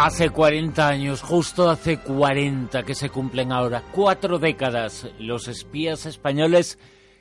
Hace 0.00 0.30
40 0.30 0.86
años, 0.86 1.22
justo 1.22 1.68
hace 1.68 1.98
40 1.98 2.84
que 2.84 2.94
se 2.94 3.10
cumplen 3.10 3.50
ahora, 3.50 3.82
cuatro 3.90 4.38
décadas, 4.38 5.08
los 5.18 5.48
espías 5.48 6.06
españoles 6.06 6.78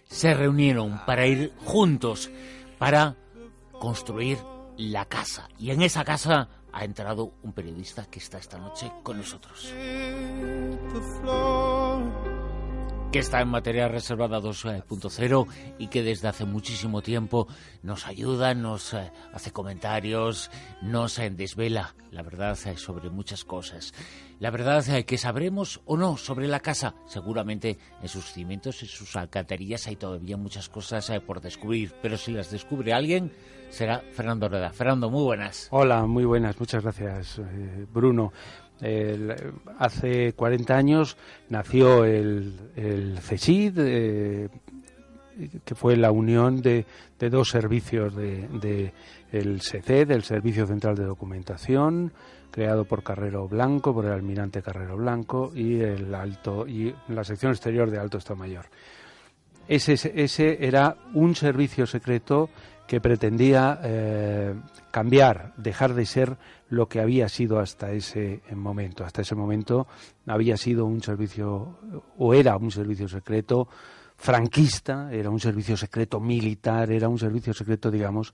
se 0.07 0.35
reunieron 0.35 1.01
para 1.03 1.25
ir 1.25 1.53
juntos, 1.65 2.29
para 2.77 3.15
construir 3.71 4.37
la 4.77 5.05
casa. 5.05 5.49
Y 5.57 5.71
en 5.71 5.81
esa 5.81 6.03
casa 6.03 6.49
ha 6.71 6.85
entrado 6.85 7.33
un 7.41 7.51
periodista 7.53 8.05
que 8.05 8.19
está 8.19 8.37
esta 8.37 8.59
noche 8.59 8.91
con 9.01 9.17
nosotros 9.17 9.73
que 13.11 13.19
está 13.19 13.39
en 13.39 13.47
materia 13.47 13.87
reservada 13.87 14.41
2.0 14.41 15.47
y 15.77 15.87
que 15.87 16.03
desde 16.03 16.27
hace 16.27 16.45
muchísimo 16.45 17.01
tiempo 17.01 17.47
nos 17.81 18.05
ayuda, 18.05 18.53
nos 18.53 18.93
eh, 18.93 19.11
hace 19.33 19.51
comentarios, 19.51 20.51
nos 20.81 21.17
eh, 21.19 21.29
desvela 21.29 21.95
la 22.11 22.21
verdad 22.21 22.57
eh, 22.65 22.75
sobre 22.75 23.09
muchas 23.09 23.45
cosas. 23.45 23.93
La 24.39 24.51
verdad 24.51 24.83
que 25.05 25.17
sabremos 25.17 25.81
o 25.85 25.95
no 25.95 26.17
sobre 26.17 26.47
la 26.47 26.59
casa, 26.59 26.95
seguramente 27.05 27.77
en 28.01 28.07
sus 28.09 28.25
cimientos, 28.25 28.81
en 28.83 28.89
sus 28.89 29.15
alcantarillas 29.15 29.87
hay 29.87 29.95
todavía 29.95 30.35
muchas 30.35 30.67
cosas 30.67 31.09
por 31.25 31.39
descubrir, 31.41 31.93
pero 32.01 32.17
si 32.17 32.33
las 32.33 32.51
descubre 32.51 32.93
alguien 32.93 33.31
será 33.69 34.03
Fernando 34.11 34.47
Reda. 34.47 34.69
Fernando, 34.71 35.09
muy 35.09 35.23
buenas. 35.23 35.69
Hola, 35.71 36.05
muy 36.05 36.25
buenas, 36.25 36.59
muchas 36.59 36.83
gracias 36.83 37.41
Bruno 37.91 38.31
hace 39.79 40.33
40 40.33 40.75
años 40.75 41.17
nació 41.49 42.05
el, 42.05 42.53
el 42.75 43.19
eh, 43.77 44.49
que 45.63 45.75
fue 45.75 45.95
la 45.95 46.11
unión 46.11 46.61
de, 46.61 46.85
dos 47.19 47.49
servicios 47.49 48.15
de, 48.15 48.47
de 48.47 48.93
el 49.31 49.61
SECED, 49.61 50.11
el 50.11 50.23
Servicio 50.23 50.65
Central 50.65 50.95
de 50.95 51.05
Documentación, 51.05 52.13
creado 52.51 52.85
por 52.85 53.03
Carrero 53.03 53.47
Blanco, 53.47 53.93
por 53.93 54.05
el 54.05 54.11
almirante 54.11 54.61
Carrero 54.61 54.97
Blanco, 54.97 55.51
y 55.53 55.79
el 55.79 56.13
alto 56.15 56.67
y 56.67 56.93
la 57.09 57.23
sección 57.23 57.51
exterior 57.51 57.91
de 57.91 57.99
Alto 57.99 58.17
Estado 58.17 58.37
Mayor. 58.37 58.65
Ese 59.67 60.65
era 60.65 60.95
un 61.13 61.35
servicio 61.35 61.85
secreto 61.85 62.49
que 62.87 63.01
pretendía 63.01 63.79
eh, 63.83 64.55
cambiar, 64.91 65.53
dejar 65.57 65.93
de 65.93 66.05
ser 66.05 66.37
lo 66.69 66.87
que 66.87 67.01
había 67.01 67.29
sido 67.29 67.59
hasta 67.59 67.91
ese 67.91 68.41
momento. 68.55 69.03
Hasta 69.03 69.21
ese 69.21 69.35
momento 69.35 69.87
había 70.25 70.57
sido 70.57 70.85
un 70.85 71.01
servicio, 71.03 71.77
o 72.17 72.33
era 72.33 72.55
un 72.55 72.71
servicio 72.71 73.07
secreto 73.07 73.67
franquista, 74.17 75.13
era 75.13 75.29
un 75.29 75.39
servicio 75.39 75.77
secreto 75.77 76.19
militar, 76.19 76.91
era 76.91 77.07
un 77.07 77.19
servicio 77.19 77.53
secreto, 77.53 77.91
digamos, 77.91 78.33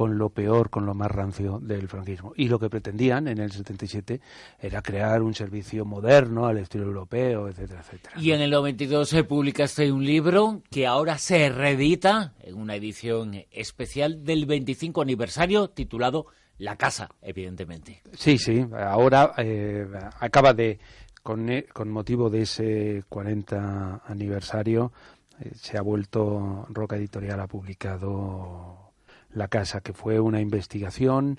con 0.00 0.16
lo 0.16 0.30
peor, 0.30 0.70
con 0.70 0.86
lo 0.86 0.94
más 0.94 1.10
rancio 1.10 1.58
del 1.60 1.86
franquismo. 1.86 2.32
Y 2.34 2.48
lo 2.48 2.58
que 2.58 2.70
pretendían 2.70 3.28
en 3.28 3.36
el 3.36 3.52
77 3.52 4.18
era 4.58 4.80
crear 4.80 5.20
un 5.20 5.34
servicio 5.34 5.84
moderno 5.84 6.46
al 6.46 6.56
estilo 6.56 6.84
europeo, 6.84 7.48
etcétera, 7.48 7.82
etcétera. 7.82 8.14
Y 8.18 8.30
en 8.30 8.40
el 8.40 8.50
92 8.50 9.06
se 9.06 9.24
publicaste 9.24 9.92
un 9.92 10.02
libro 10.02 10.62
que 10.70 10.86
ahora 10.86 11.18
se 11.18 11.50
reedita 11.50 12.32
en 12.40 12.54
una 12.54 12.76
edición 12.76 13.44
especial 13.50 14.24
del 14.24 14.46
25 14.46 15.02
aniversario 15.02 15.68
titulado 15.68 16.28
La 16.56 16.76
Casa, 16.76 17.10
evidentemente. 17.20 18.00
Sí, 18.14 18.38
sí, 18.38 18.66
ahora 18.72 19.34
eh, 19.36 19.86
acaba 20.18 20.54
de, 20.54 20.78
con, 21.22 21.50
eh, 21.50 21.66
con, 21.74 21.90
motivo 21.90 22.30
de 22.30 22.40
ese 22.40 23.04
40 23.10 24.00
aniversario, 24.06 24.94
eh, 25.40 25.50
se 25.56 25.76
ha 25.76 25.82
vuelto, 25.82 26.64
Roca 26.70 26.96
Editorial 26.96 27.38
ha 27.40 27.46
publicado 27.46 28.89
la 29.32 29.48
Casa, 29.48 29.80
que 29.80 29.92
fue 29.92 30.18
una 30.20 30.40
investigación 30.40 31.38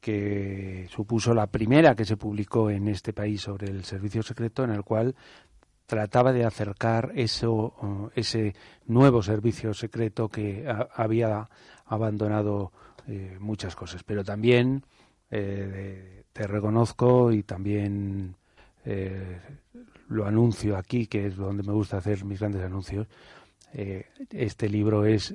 que 0.00 0.88
supuso 0.90 1.32
la 1.32 1.46
primera 1.46 1.94
que 1.94 2.04
se 2.04 2.16
publicó 2.16 2.68
en 2.70 2.88
este 2.88 3.12
país 3.12 3.40
sobre 3.40 3.68
el 3.68 3.84
servicio 3.84 4.22
secreto, 4.22 4.64
en 4.64 4.70
el 4.70 4.82
cual 4.82 5.14
trataba 5.86 6.32
de 6.32 6.44
acercar 6.44 7.12
eso, 7.14 8.10
ese 8.14 8.54
nuevo 8.86 9.22
servicio 9.22 9.72
secreto 9.74 10.28
que 10.28 10.66
había 10.94 11.48
abandonado 11.86 12.72
eh, 13.06 13.36
muchas 13.38 13.76
cosas. 13.76 14.02
Pero 14.02 14.24
también 14.24 14.84
eh, 15.30 16.24
te 16.32 16.46
reconozco 16.48 17.30
y 17.30 17.44
también 17.44 18.34
eh, 18.84 19.38
lo 20.08 20.26
anuncio 20.26 20.76
aquí, 20.76 21.06
que 21.06 21.26
es 21.26 21.36
donde 21.36 21.62
me 21.62 21.72
gusta 21.72 21.98
hacer 21.98 22.24
mis 22.24 22.40
grandes 22.40 22.62
anuncios. 22.62 23.06
este 23.72 24.68
libro 24.68 25.06
es 25.06 25.34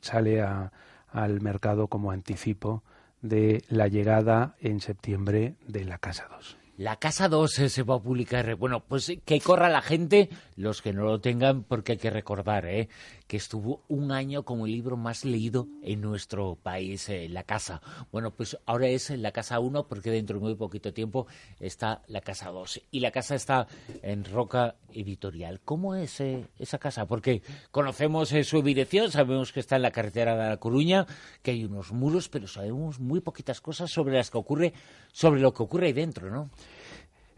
sale 0.00 0.42
al 0.42 1.40
mercado 1.40 1.88
como 1.88 2.10
anticipo 2.10 2.82
de 3.22 3.62
la 3.68 3.88
llegada 3.88 4.56
en 4.60 4.80
septiembre 4.80 5.54
de 5.66 5.84
la 5.84 5.98
Casa 5.98 6.26
2. 6.30 6.56
La 6.80 6.96
Casa 6.96 7.28
2 7.28 7.50
se 7.50 7.82
va 7.82 7.96
a 7.96 8.02
publicar. 8.02 8.54
Bueno, 8.56 8.80
pues 8.80 9.12
que 9.26 9.40
corra 9.40 9.68
la 9.68 9.82
gente, 9.82 10.30
los 10.56 10.80
que 10.80 10.94
no 10.94 11.04
lo 11.04 11.20
tengan, 11.20 11.62
porque 11.62 11.92
hay 11.92 11.98
que 11.98 12.08
recordar 12.08 12.64
¿eh? 12.64 12.88
Que 13.30 13.36
estuvo 13.36 13.84
un 13.86 14.10
año 14.10 14.44
como 14.44 14.66
el 14.66 14.72
libro 14.72 14.96
más 14.96 15.24
leído 15.24 15.68
en 15.84 16.00
nuestro 16.00 16.56
país, 16.56 17.08
eh, 17.08 17.28
La 17.28 17.44
Casa. 17.44 17.80
Bueno, 18.10 18.32
pues 18.32 18.58
ahora 18.66 18.88
es 18.88 19.08
La 19.10 19.30
Casa 19.30 19.60
1, 19.60 19.86
porque 19.86 20.10
dentro 20.10 20.40
de 20.40 20.44
muy 20.44 20.56
poquito 20.56 20.92
tiempo 20.92 21.28
está 21.60 22.02
La 22.08 22.22
Casa 22.22 22.50
2. 22.50 22.80
Y 22.90 22.98
la 22.98 23.12
casa 23.12 23.36
está 23.36 23.68
en 24.02 24.24
Roca 24.24 24.74
Editorial. 24.92 25.60
¿Cómo 25.60 25.94
es 25.94 26.20
eh, 26.20 26.48
esa 26.58 26.78
casa? 26.78 27.06
Porque 27.06 27.42
conocemos 27.70 28.30
su 28.42 28.62
dirección, 28.62 29.12
sabemos 29.12 29.52
que 29.52 29.60
está 29.60 29.76
en 29.76 29.82
la 29.82 29.92
carretera 29.92 30.36
de 30.36 30.48
La 30.48 30.56
Coruña, 30.56 31.06
que 31.44 31.52
hay 31.52 31.64
unos 31.64 31.92
muros, 31.92 32.28
pero 32.28 32.48
sabemos 32.48 32.98
muy 32.98 33.20
poquitas 33.20 33.60
cosas 33.60 33.92
sobre 33.92 34.16
las 34.16 34.28
que 34.32 34.38
ocurre, 34.38 34.72
sobre 35.12 35.40
lo 35.40 35.54
que 35.54 35.62
ocurre 35.62 35.86
ahí 35.86 35.92
dentro, 35.92 36.32
¿no? 36.32 36.50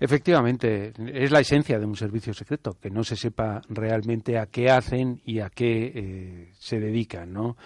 Efectivamente, 0.03 0.93
es 1.15 1.31
la 1.31 1.39
esencia 1.39 1.79
de 1.79 1.87
un 1.87 1.95
servicio 1.95 2.35
secreto, 2.35 2.77
que 2.81 2.91
no 2.91 3.05
se 3.05 3.15
sepa 3.15 3.63
realmente 3.69 4.37
a 4.37 4.47
qué 4.47 4.69
hacen 4.69 5.23
y 5.25 5.39
a 5.39 5.49
qué 5.49 5.93
eh, 5.95 6.49
se 6.59 6.81
dedican, 6.81 7.33
¿no? 7.33 7.57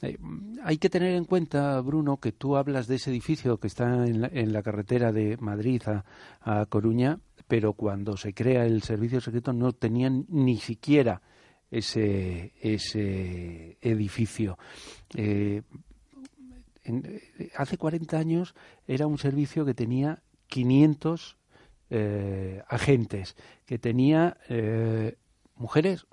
Eh, 0.00 0.16
hay 0.64 0.78
que 0.78 0.88
tener 0.88 1.14
en 1.14 1.26
cuenta, 1.26 1.78
Bruno, 1.82 2.16
que 2.16 2.32
tú 2.32 2.56
hablas 2.56 2.86
de 2.86 2.94
ese 2.94 3.10
edificio 3.10 3.58
que 3.58 3.66
está 3.66 4.06
en 4.06 4.52
la, 4.52 4.62
carretera 4.62 5.12
de 5.12 5.36
Madrid 5.36 5.82
a, 6.40 6.64
Coruña, 6.70 7.20
pero 7.46 7.74
cuando 7.74 8.16
se 8.16 8.32
crea 8.32 8.64
el 8.64 8.82
servicio 8.82 9.20
secreto 9.20 9.52
no 9.52 9.74
tenían 9.74 10.24
ni 10.30 10.56
siquiera 10.56 11.20
ese, 11.70 12.54
ese 12.62 13.76
edificio. 13.82 14.56
Eh, 15.14 15.60
hace 17.54 17.76
40 17.76 18.16
años 18.16 18.54
era 18.86 19.06
un 19.06 19.18
servicio 19.18 19.66
que 19.66 19.74
tenía 19.74 20.22
500 20.46 21.36
eh, 21.94 22.62
agentes, 22.68 23.36
que 23.66 23.78
tenía 23.78 24.38
eh, 24.48 25.18
mujeres, 25.56 26.06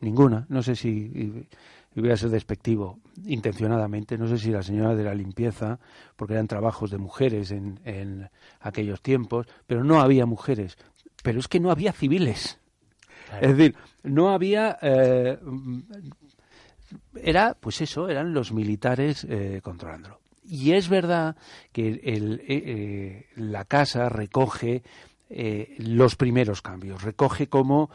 ninguna, 0.00 0.44
no 0.50 0.62
sé 0.62 0.76
si 0.76 1.48
voy 1.94 2.10
a 2.10 2.16
ser 2.18 2.28
despectivo 2.28 3.00
intencionadamente, 3.24 4.18
no 4.18 4.28
sé 4.28 4.36
si 4.36 4.50
la 4.50 4.62
señora 4.62 4.94
de 4.94 5.04
la 5.04 5.14
limpieza, 5.14 5.80
porque 6.14 6.34
eran 6.34 6.46
trabajos 6.46 6.90
de 6.90 6.98
mujeres 6.98 7.52
en, 7.52 7.80
en 7.84 8.28
aquellos 8.60 9.00
tiempos, 9.00 9.46
pero 9.66 9.82
no 9.82 9.98
había 10.02 10.26
mujeres, 10.26 10.76
pero 11.22 11.40
es 11.40 11.48
que 11.48 11.58
no 11.58 11.70
había 11.70 11.92
civiles. 11.92 12.60
Es 13.40 13.56
decir, 13.56 13.74
no 14.02 14.28
había... 14.28 14.78
Eh, 14.82 15.38
era, 17.14 17.54
pues 17.58 17.80
eso, 17.80 18.10
eran 18.10 18.34
los 18.34 18.52
militares 18.52 19.26
controlándolo. 19.62 20.21
Y 20.52 20.72
es 20.72 20.90
verdad 20.90 21.34
que 21.72 21.98
el, 22.04 22.42
eh, 22.46 22.62
eh, 22.66 23.26
la 23.36 23.64
casa 23.64 24.10
recoge 24.10 24.82
eh, 25.30 25.74
los 25.78 26.14
primeros 26.16 26.60
cambios, 26.60 27.00
recoge 27.00 27.46
como... 27.46 27.88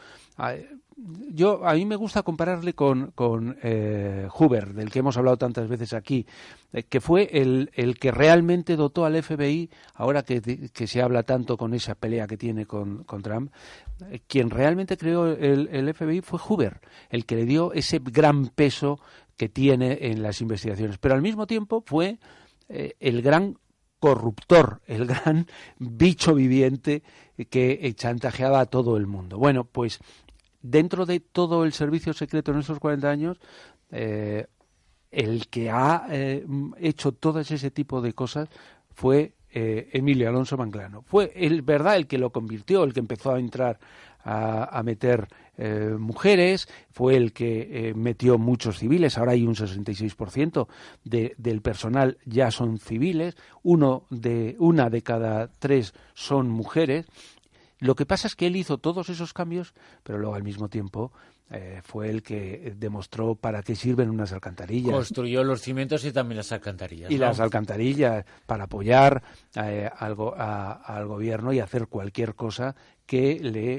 yo 1.29 1.63
a 1.67 1.75
mí 1.75 1.85
me 1.85 1.95
gusta 1.95 2.23
compararle 2.23 2.73
con, 2.73 3.11
con 3.11 3.57
Hoover, 3.61 4.73
del 4.73 4.89
que 4.89 4.97
hemos 4.97 5.17
hablado 5.17 5.37
tantas 5.37 5.69
veces 5.69 5.93
aquí, 5.93 6.25
que 6.89 6.99
fue 6.99 7.29
el, 7.31 7.69
el, 7.75 7.99
que 7.99 8.09
realmente 8.09 8.75
dotó 8.75 9.05
al 9.05 9.21
FBI, 9.21 9.69
ahora 9.93 10.23
que, 10.23 10.87
se 10.87 11.01
habla 11.03 11.21
tanto 11.21 11.57
con 11.57 11.75
esa 11.75 11.93
pelea 11.93 12.25
que 12.25 12.37
tiene 12.37 12.65
con, 12.65 13.03
con 13.03 13.21
Trump, 13.21 13.51
quien 14.25 14.49
realmente 14.49 14.97
creó 14.97 15.27
el, 15.27 15.69
el, 15.71 15.93
FBI 15.93 16.21
fue 16.21 16.39
Hoover, 16.39 16.81
el 17.11 17.27
que 17.27 17.35
le 17.35 17.45
dio 17.45 17.71
ese 17.73 17.99
gran 17.99 18.47
peso 18.47 18.99
que 19.37 19.47
tiene 19.47 19.99
en 20.01 20.23
las 20.23 20.41
investigaciones. 20.41 20.97
Pero 20.97 21.13
al 21.13 21.21
mismo 21.21 21.45
tiempo 21.45 21.83
fue 21.85 22.17
eh, 22.69 22.95
el 22.99 23.21
gran 23.21 23.57
corruptor, 23.99 24.81
el 24.85 25.05
gran 25.07 25.47
bicho 25.79 26.35
viviente 26.35 27.03
que 27.49 27.93
chantajeaba 27.95 28.59
a 28.59 28.65
todo 28.65 28.97
el 28.97 29.07
mundo. 29.07 29.37
Bueno, 29.37 29.63
pues 29.63 29.99
dentro 30.61 31.05
de 31.05 31.19
todo 31.19 31.63
el 31.63 31.73
servicio 31.73 32.13
secreto 32.13 32.51
en 32.51 32.59
estos 32.59 32.79
40 32.79 33.09
años, 33.09 33.39
eh, 33.91 34.47
el 35.11 35.47
que 35.47 35.71
ha 35.71 36.05
eh, 36.09 36.45
hecho 36.79 37.11
todo 37.11 37.39
ese 37.39 37.71
tipo 37.71 38.01
de 38.01 38.13
cosas 38.13 38.49
fue 38.89 39.33
Emilio 39.49 40.29
Alonso 40.29 40.55
Manglano. 40.55 41.01
Fue 41.01 41.31
el 41.33 41.63
verdad 41.63 41.95
el 41.95 42.05
que 42.05 42.19
lo 42.19 42.31
convirtió, 42.31 42.83
el 42.83 42.93
que 42.93 42.99
empezó 42.99 43.33
a 43.33 43.39
entrar 43.39 43.79
a, 44.27 44.83
meter 44.83 45.27
eh, 45.57 45.95
mujeres, 45.97 46.67
fue 46.91 47.15
el 47.15 47.31
que 47.31 47.89
eh, 47.89 47.93
metió 47.93 48.37
muchos 48.37 48.79
civiles, 48.79 49.17
ahora 49.17 49.31
hay 49.31 49.45
un 49.45 49.55
66% 49.55 50.67
de, 51.05 51.33
del 51.37 51.61
personal 51.61 52.17
ya 52.25 52.51
son 52.51 52.77
civiles, 52.77 53.37
uno 53.63 54.05
de, 54.09 54.55
una 54.59 54.89
de 54.89 55.01
cada 55.01 55.47
tres 55.47 55.93
son 56.13 56.49
mujeres. 56.49 57.05
Lo 57.79 57.95
que 57.95 58.05
pasa 58.05 58.27
es 58.27 58.35
que 58.35 58.47
él 58.47 58.55
hizo 58.55 58.79
todos 58.79 59.09
esos 59.09 59.33
cambios, 59.33 59.73
pero 60.03 60.17
luego 60.17 60.35
al 60.35 60.43
mismo 60.43 60.67
tiempo 60.67 61.11
eh, 61.49 61.79
fue 61.81 62.09
el 62.09 62.23
que 62.23 62.73
demostró 62.75 63.35
para 63.35 63.63
qué 63.63 63.73
sirven 63.73 64.09
unas 64.09 64.33
alcantarillas. 64.33 64.93
Construyó 64.93 65.45
los 65.45 65.61
cimientos 65.61 66.03
y 66.03 66.11
también 66.11 66.37
las 66.37 66.51
alcantarillas. 66.51 67.09
Y 67.09 67.17
las 67.17 67.39
alcantarillas 67.39 68.25
para 68.45 68.65
apoyar 68.65 69.23
eh, 69.55 69.89
al, 69.97 70.15
gobierno 70.15 71.53
y 71.53 71.61
hacer 71.61 71.87
cualquier 71.87 72.35
cosa 72.35 72.75
que 73.07 73.39
le 73.39 73.73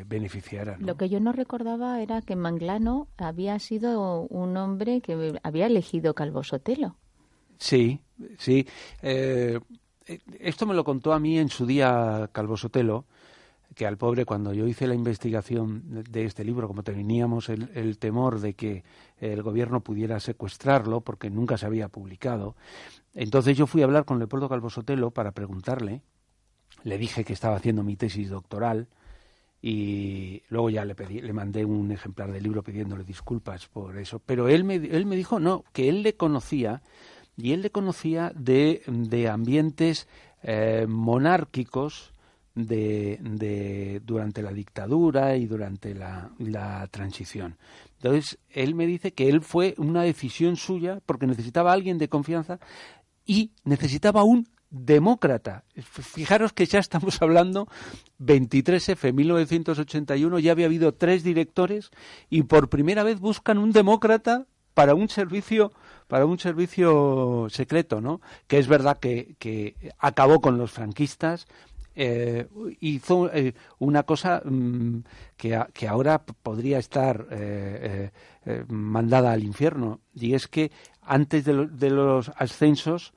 eh, 0.00 0.04
beneficiara. 0.06 0.76
Lo 0.78 0.96
que 0.96 1.08
yo 1.08 1.18
no 1.18 1.32
recordaba 1.32 2.00
era 2.00 2.22
que 2.22 2.36
Manglano 2.36 3.08
había 3.16 3.58
sido 3.58 4.20
un 4.28 4.56
hombre 4.56 5.00
que 5.00 5.40
había 5.42 5.66
elegido 5.66 6.14
Calvo 6.14 6.44
Sotelo. 6.44 6.94
Sí, 7.58 8.00
sí. 8.38 8.66
esto 9.00 10.66
me 10.66 10.74
lo 10.74 10.84
contó 10.84 11.12
a 11.12 11.18
mí 11.18 11.38
en 11.38 11.48
su 11.48 11.66
día 11.66 12.30
Calvo 12.32 12.56
Sotelo 12.56 13.06
que 13.76 13.86
al 13.86 13.98
pobre, 13.98 14.24
cuando 14.24 14.54
yo 14.54 14.66
hice 14.66 14.86
la 14.86 14.94
investigación 14.94 16.02
de 16.10 16.24
este 16.24 16.44
libro, 16.44 16.66
como 16.66 16.82
teníamos 16.82 17.50
el, 17.50 17.98
temor 17.98 18.40
de 18.40 18.54
que 18.54 18.84
el 19.18 19.42
gobierno 19.42 19.80
pudiera 19.80 20.18
secuestrarlo, 20.18 21.02
porque 21.02 21.28
nunca 21.28 21.58
se 21.58 21.66
había 21.66 21.88
publicado, 21.88 22.56
entonces 23.12 23.54
yo 23.54 23.66
fui 23.66 23.82
a 23.82 23.84
hablar 23.84 24.06
con 24.06 24.18
Leopoldo 24.18 24.48
Calvo 24.48 24.70
Sotelo 24.70 25.10
para 25.10 25.32
preguntarle, 25.32 26.00
le 26.86 26.98
dije 26.98 27.24
que 27.24 27.32
estaba 27.32 27.56
haciendo 27.56 27.82
mi 27.82 27.96
tesis 27.96 28.30
doctoral, 28.30 28.86
y 29.60 30.42
luego 30.48 30.70
ya 30.70 30.84
le 30.84 30.94
pedí, 30.94 31.20
le 31.20 31.32
mandé 31.32 31.64
un 31.64 31.90
ejemplar 31.90 32.30
del 32.30 32.44
libro 32.44 32.62
pidiéndole 32.62 33.02
disculpas 33.02 33.66
por 33.66 33.98
eso. 33.98 34.20
Pero 34.24 34.48
él 34.48 34.62
me, 34.62 34.76
él 34.76 35.04
me 35.04 35.16
dijo 35.16 35.40
no, 35.40 35.64
que 35.72 35.88
él 35.88 36.04
le 36.04 36.14
conocía 36.14 36.82
y 37.36 37.52
él 37.52 37.62
le 37.62 37.70
conocía 37.70 38.32
de, 38.36 38.82
de 38.86 39.28
ambientes 39.28 40.06
eh, 40.44 40.86
monárquicos 40.88 42.12
de, 42.54 43.18
de, 43.20 44.00
durante 44.04 44.40
la 44.40 44.52
dictadura 44.52 45.36
y 45.36 45.46
durante 45.46 45.92
la, 45.92 46.30
la, 46.38 46.86
transición. 46.86 47.56
Entonces, 47.96 48.38
él 48.50 48.76
me 48.76 48.86
dice 48.86 49.12
que 49.12 49.28
él 49.28 49.40
fue 49.40 49.74
una 49.78 50.02
decisión 50.02 50.54
suya 50.54 51.00
porque 51.04 51.26
necesitaba 51.26 51.72
a 51.72 51.74
alguien 51.74 51.98
de 51.98 52.08
confianza 52.08 52.60
y 53.26 53.50
necesitaba 53.64 54.22
un 54.22 54.46
demócrata. 54.70 55.64
Fijaros 55.76 56.52
que 56.52 56.66
ya 56.66 56.78
estamos 56.78 57.20
hablando 57.22 57.68
23F 58.20 59.12
1981, 59.12 60.38
ya 60.38 60.52
había 60.52 60.66
habido 60.66 60.94
tres 60.94 61.22
directores 61.22 61.90
y 62.30 62.42
por 62.42 62.68
primera 62.68 63.02
vez 63.02 63.20
buscan 63.20 63.58
un 63.58 63.72
demócrata 63.72 64.46
para 64.74 64.94
un 64.94 65.08
servicio 65.08 65.72
para 66.08 66.26
un 66.26 66.38
servicio 66.38 67.48
secreto, 67.50 68.00
¿no? 68.00 68.20
Que 68.46 68.58
es 68.58 68.68
verdad 68.68 68.98
que, 68.98 69.34
que 69.38 69.74
acabó 69.98 70.40
con 70.40 70.56
los 70.56 70.70
franquistas, 70.70 71.46
eh, 71.98 72.46
hizo 72.80 73.32
eh, 73.32 73.54
una 73.78 74.02
cosa 74.02 74.42
mm, 74.44 74.98
que, 75.36 75.58
que, 75.72 75.88
ahora 75.88 76.22
podría 76.24 76.78
estar 76.78 77.26
eh, 77.30 78.10
mandada 78.68 79.32
al 79.32 79.42
infierno, 79.42 80.00
y 80.14 80.34
es 80.34 80.46
que 80.46 80.70
antes 81.00 81.44
de, 81.44 81.90
los 81.90 82.30
ascensos 82.36 83.14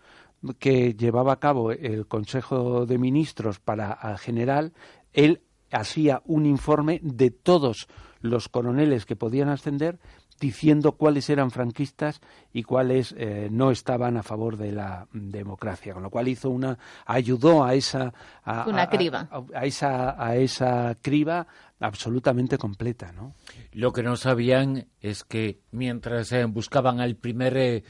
que 0.60 0.94
llevaba 0.94 1.34
a 1.34 1.40
cabo 1.40 1.72
el 1.72 2.08
Consejo 2.08 2.86
de 2.86 2.98
Ministros 2.98 3.60
para 3.60 3.98
el 4.04 4.18
general, 4.18 4.74
él 5.14 5.42
hacía 5.72 6.22
un 6.26 6.46
informe 6.46 7.00
de 7.04 7.32
todos 7.32 7.88
los 8.22 8.50
coroneles 8.50 9.06
que 9.06 9.16
podían 9.16 9.50
ascender 9.50 10.00
diciendo 10.40 10.94
cuáles 10.94 11.30
eran 11.30 11.52
franquistas 11.52 12.22
y 12.54 12.64
cuáles 12.64 13.14
eh, 13.18 13.50
no 13.52 13.72
estaban 13.72 14.18
a 14.18 14.24
favor 14.24 14.58
de 14.58 14.72
la 14.72 15.08
democracia, 15.12 15.94
con 15.94 16.04
lo 16.04 16.10
cual 16.10 16.28
hizo 16.28 16.50
una 16.50 16.78
ayudó 17.06 17.64
a 17.64 17.74
esa 17.74 18.14
a, 18.44 18.66
una 18.68 18.88
criba 18.88 19.28
a, 19.54 19.66
esa 19.66 20.24
a 20.24 20.38
esa 20.38 20.96
criba 21.02 21.46
absolutamente 21.80 22.58
completa, 22.58 23.12
¿no? 23.12 23.34
Lo 23.74 23.92
que 23.92 24.04
no 24.04 24.16
sabían 24.16 24.88
es 25.02 25.24
que 25.24 25.62
mientras 25.72 26.32
eh, 26.32 26.46
buscaban 26.46 27.00
al 27.00 27.16
primer 27.16 27.58
eh, 27.58 27.84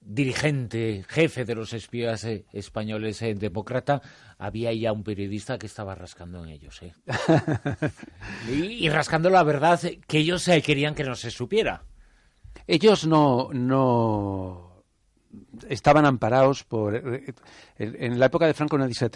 dirigente, 0.00 1.04
jefe 1.08 1.44
de 1.44 1.54
los 1.54 1.72
espías 1.72 2.26
españoles 2.52 3.20
demócrata, 3.36 4.02
había 4.38 4.72
ya 4.72 4.92
un 4.92 5.04
periodista 5.04 5.58
que 5.58 5.66
estaba 5.66 5.94
rascando 5.94 6.42
en 6.42 6.50
ellos. 6.50 6.80
y, 8.48 8.86
y, 8.86 8.88
rascando 8.88 9.30
la 9.30 9.42
verdad 9.42 9.80
que 10.06 10.18
ellos 10.18 10.48
querían 10.64 10.94
que 10.94 11.04
no 11.04 11.14
se 11.14 11.30
supiera. 11.30 11.84
Ellos 12.66 13.06
no, 13.06 13.50
no 13.52 14.69
estaban 15.68 16.04
amparados 16.04 16.64
por... 16.64 16.94
Eh, 16.96 17.32
en 17.78 18.18
la 18.18 18.26
época 18.26 18.46
de 18.46 18.54
Franco 18.54 18.76
nadie 18.78 18.94
se, 18.94 19.08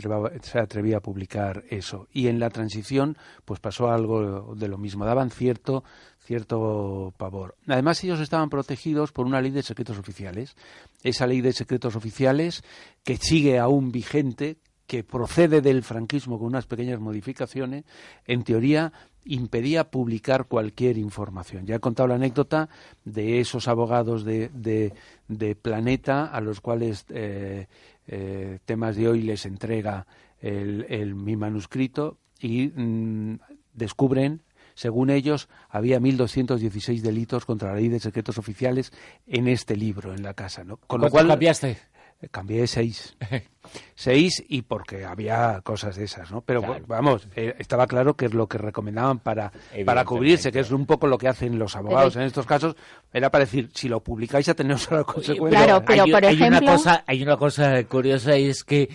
se, 0.43 0.59
atrevía 0.59 0.99
a 0.99 1.01
publicar 1.01 1.65
eso. 1.69 2.09
Y 2.13 2.29
en 2.29 2.39
la 2.39 2.51
transición 2.51 3.17
pues 3.45 3.61
pasó 3.61 3.91
algo 3.91 4.55
de 4.55 4.69
lo 4.69 4.79
mismo. 4.79 5.05
Daban 5.05 5.31
cierto, 5.31 5.85
cierto 6.21 7.13
pavor. 7.17 7.57
Además 7.67 8.03
ellos 8.05 8.21
estaban 8.21 8.51
protegidos 8.51 9.13
por 9.13 9.27
una 9.27 9.41
ley 9.41 9.51
de 9.51 9.63
secretos 9.63 9.99
oficiales. 9.99 10.57
Esa 11.03 11.27
ley 11.27 11.41
de 11.41 11.53
secretos 11.53 11.97
oficiales 11.97 12.63
que 13.03 13.17
sigue 13.17 13.59
aún 13.59 13.91
vigente, 13.91 14.59
que 14.87 15.03
procede 15.03 15.63
del 15.63 15.83
franquismo 15.83 16.39
con 16.39 16.49
unas 16.49 16.67
pequeñas 16.67 17.01
modificaciones, 17.01 17.85
en 18.27 18.45
teoría 18.45 18.93
impedía 19.25 19.91
publicar 19.91 20.47
cualquier 20.47 20.99
información. 20.99 21.67
Ya 21.67 21.77
he 21.77 21.81
contado 21.81 22.09
la 22.09 22.17
anécdota 22.17 22.69
de 23.05 23.41
esos 23.41 23.69
abogados 23.69 24.25
de, 24.25 24.51
de, 25.29 25.55
Planeta 25.57 26.27
a 26.27 26.41
los 26.41 26.61
cuales 26.61 27.07
eh, 27.09 27.67
eh, 28.07 28.59
temas 28.65 28.97
de 28.97 29.09
hoy 29.09 29.23
les 29.23 29.47
entrega 29.47 30.07
el, 30.41 31.15
mi 31.15 31.37
manuscrito 31.37 32.19
y 32.41 32.69
mm, 32.69 33.39
descubren 33.73 34.43
según 34.75 35.11
ellos, 35.11 35.49
había 35.69 36.01
1.216 36.01 37.01
delitos 37.01 37.45
contra 37.45 37.71
la 37.71 37.77
ley 37.77 37.89
de 37.89 38.01
secretos 38.01 38.39
oficiales 38.39 38.93
en 39.27 39.47
este 39.47 39.77
libro, 39.77 40.13
en 40.13 40.25
la 40.25 40.35
casa. 40.35 40.65
¿no? 40.65 40.79
Con 40.79 41.01
lo 41.01 41.11
cual, 41.11 41.29
cambiaste? 41.29 41.79
Cambié 42.31 42.67
seis. 42.67 43.17
seis 43.95 44.43
y 44.49 44.63
porque 44.63 45.05
había 45.05 45.61
cosas 45.63 45.97
de 45.97 46.05
esas, 46.05 46.31
¿no? 46.31 46.41
Pero 46.43 46.63
vamos, 46.87 47.29
eh, 47.37 47.55
estaba 47.59 47.87
claro 47.87 48.15
que 48.15 48.27
es 48.27 48.35
lo 48.35 48.47
que 48.49 48.59
recomendaban 48.59 49.19
para, 49.19 49.53
para 49.85 50.05
cubrirse, 50.05 50.53
que 50.53 50.61
es 50.61 50.71
un 50.71 50.87
poco 50.87 51.07
lo 51.07 51.19
que 51.19 51.29
hacen 51.29 51.59
los 51.59 51.77
abogados 51.77 52.17
en 52.17 52.23
estos 52.23 52.47
casos, 52.47 52.77
era 53.13 53.31
para 53.31 53.45
decir, 53.45 53.71
si 53.75 53.89
lo 53.89 54.01
publicáis 54.01 54.47
ya 54.47 54.55
tenéis 54.55 54.91
la 54.91 55.05
consecuencia. 55.05 55.65
Claro, 55.65 55.85
pero 55.87 56.05
hay, 56.05 56.13
por 56.13 56.25
ejemplo... 56.25 56.59
Una 56.59 56.73
cosa, 56.73 57.05
hay 57.07 57.23
una 57.23 57.37
cosa 57.37 57.85
curiosa 57.85 58.39
y 58.39 58.47
es 58.47 58.65
que 58.65 58.89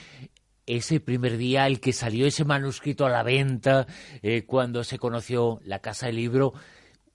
ese 0.70 1.00
primer 1.00 1.38
día, 1.38 1.66
el 1.66 1.80
que 1.80 1.94
salió 1.94 2.28
ese 2.28 2.46
manuscrito 2.46 3.06
a 3.06 3.10
la 3.10 3.24
venta, 3.24 3.88
eh, 4.22 4.44
cuando 4.46 4.84
se 4.84 5.00
conoció 5.00 5.60
la 5.64 5.80
Casa 5.80 6.06
del 6.06 6.18
Libro, 6.18 6.54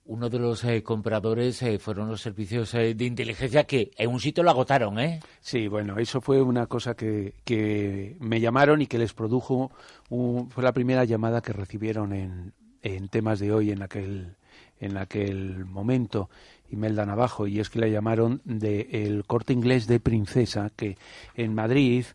uno 0.05 0.29
de 0.29 0.39
los 0.39 0.63
eh, 0.63 0.83
compradores 0.83 1.61
eh, 1.63 1.79
fueron 1.79 2.07
los 2.09 2.21
servicios 2.21 2.73
eh, 2.75 2.93
de 2.93 3.05
inteligencia 3.05 3.63
que 3.63 3.91
en 3.97 4.09
un 4.09 4.19
sitio 4.19 4.43
lo 4.43 4.51
agotaron, 4.51 4.99
¿eh? 4.99 5.19
Sí, 5.39 5.67
bueno, 5.67 5.97
eso 5.97 6.21
fue 6.21 6.41
una 6.41 6.67
cosa 6.67 6.95
que, 6.95 7.33
que 7.43 8.15
me 8.19 8.39
llamaron 8.39 8.81
y 8.81 8.87
que 8.87 8.99
les 8.99 9.13
produjo, 9.13 9.71
fue 10.09 10.63
la 10.63 10.73
primera 10.73 11.05
llamada 11.05 11.41
que 11.41 11.53
recibieron 11.53 12.13
en, 12.13 12.53
en 12.83 13.07
temas 13.09 13.39
de 13.39 13.51
hoy 13.51 13.71
en 13.71 13.81
aquel, 13.81 14.35
en 14.79 14.97
aquel 14.97 15.65
momento. 15.65 16.29
Imelda 16.69 17.05
Navajo, 17.05 17.47
y 17.47 17.59
es 17.59 17.69
que 17.69 17.79
la 17.79 17.87
llamaron 17.87 18.41
del 18.43 18.87
el 18.91 19.25
corte 19.25 19.53
inglés 19.53 19.87
de 19.87 19.99
Princesa, 19.99 20.71
que 20.75 20.97
en 21.35 21.53
Madrid, 21.53 22.05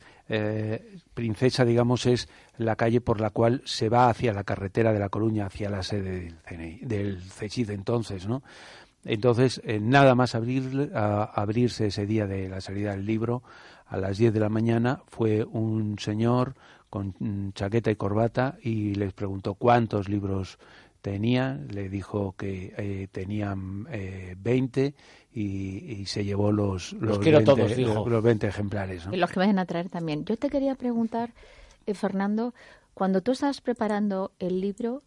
Princesa, 1.14 1.64
digamos, 1.64 2.06
es 2.06 2.28
la 2.56 2.76
calle 2.76 3.00
por 3.00 3.20
la 3.20 3.30
cual 3.30 3.62
se 3.64 3.88
va 3.88 4.08
hacia 4.08 4.32
la 4.32 4.44
carretera 4.44 4.92
de 4.92 4.98
La 5.00 5.08
Coruña, 5.08 5.46
hacia 5.46 5.68
la 5.68 5.82
sede 5.82 6.34
del, 6.48 6.78
del 6.82 7.20
CECID 7.20 7.70
entonces, 7.70 8.28
¿no? 8.28 8.42
Entonces, 9.04 9.60
eh, 9.64 9.80
nada 9.80 10.14
más 10.14 10.34
abrir, 10.34 10.90
abrirse 10.94 11.86
ese 11.86 12.06
día 12.06 12.26
de 12.26 12.48
la 12.48 12.60
salida 12.60 12.90
del 12.92 13.06
libro, 13.06 13.42
a 13.86 13.96
las 13.96 14.18
10 14.18 14.32
de 14.32 14.40
la 14.40 14.48
mañana, 14.48 15.02
fue 15.08 15.44
un 15.44 15.98
señor 15.98 16.54
con 16.90 17.14
mm, 17.18 17.50
chaqueta 17.52 17.90
y 17.90 17.96
corbata 17.96 18.56
y 18.62 18.94
les 18.94 19.12
preguntó 19.12 19.54
cuántos 19.54 20.08
libros 20.08 20.58
tenía, 21.00 21.58
le 21.68 21.88
dijo 21.88 22.34
que 22.36 22.74
eh, 22.76 23.08
tenían 23.10 23.86
eh, 23.90 24.34
20 24.38 24.94
y, 25.32 26.04
se 26.06 26.24
llevó 26.24 26.52
los, 26.52 26.92
los, 26.94 27.18
20, 27.18 27.54
los 27.82 28.22
20 28.22 28.46
ejemplares. 28.46 29.08
Y 29.12 29.16
los 29.16 29.30
que 29.30 29.38
vayan 29.38 29.58
a 29.58 29.66
traer 29.66 29.88
también. 29.88 30.24
Yo 30.24 30.36
te 30.36 30.50
quería 30.50 30.74
preguntar 30.74 31.32
eh, 31.86 31.94
Fernando, 31.94 32.54
cuando 32.94 33.22
tú 33.22 33.32
estabas 33.32 33.60
preparando 33.60 34.32
el 34.38 34.60
libro, 34.60 35.02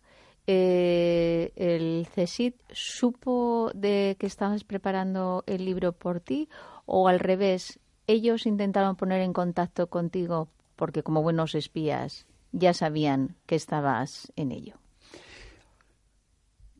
eh, 0.47 1.51
¿el 1.55 2.07
CESID 2.07 2.53
supo 2.71 3.71
de 3.73 4.17
que 4.19 4.27
estabas 4.27 4.63
preparando 4.63 5.43
el 5.47 5.65
libro 5.65 5.93
por 5.93 6.19
ti 6.19 6.49
o 6.85 7.07
al 7.07 7.19
revés? 7.19 7.79
Ellos 8.07 8.45
intentaron 8.45 8.95
poner 8.95 9.21
en 9.21 9.33
contacto 9.33 9.87
contigo 9.87 10.49
porque 10.75 11.03
como 11.03 11.21
buenos 11.21 11.55
espías 11.55 12.25
ya 12.51 12.73
sabían 12.73 13.35
que 13.45 13.55
estabas 13.55 14.31
en 14.35 14.51
ello. 14.51 14.82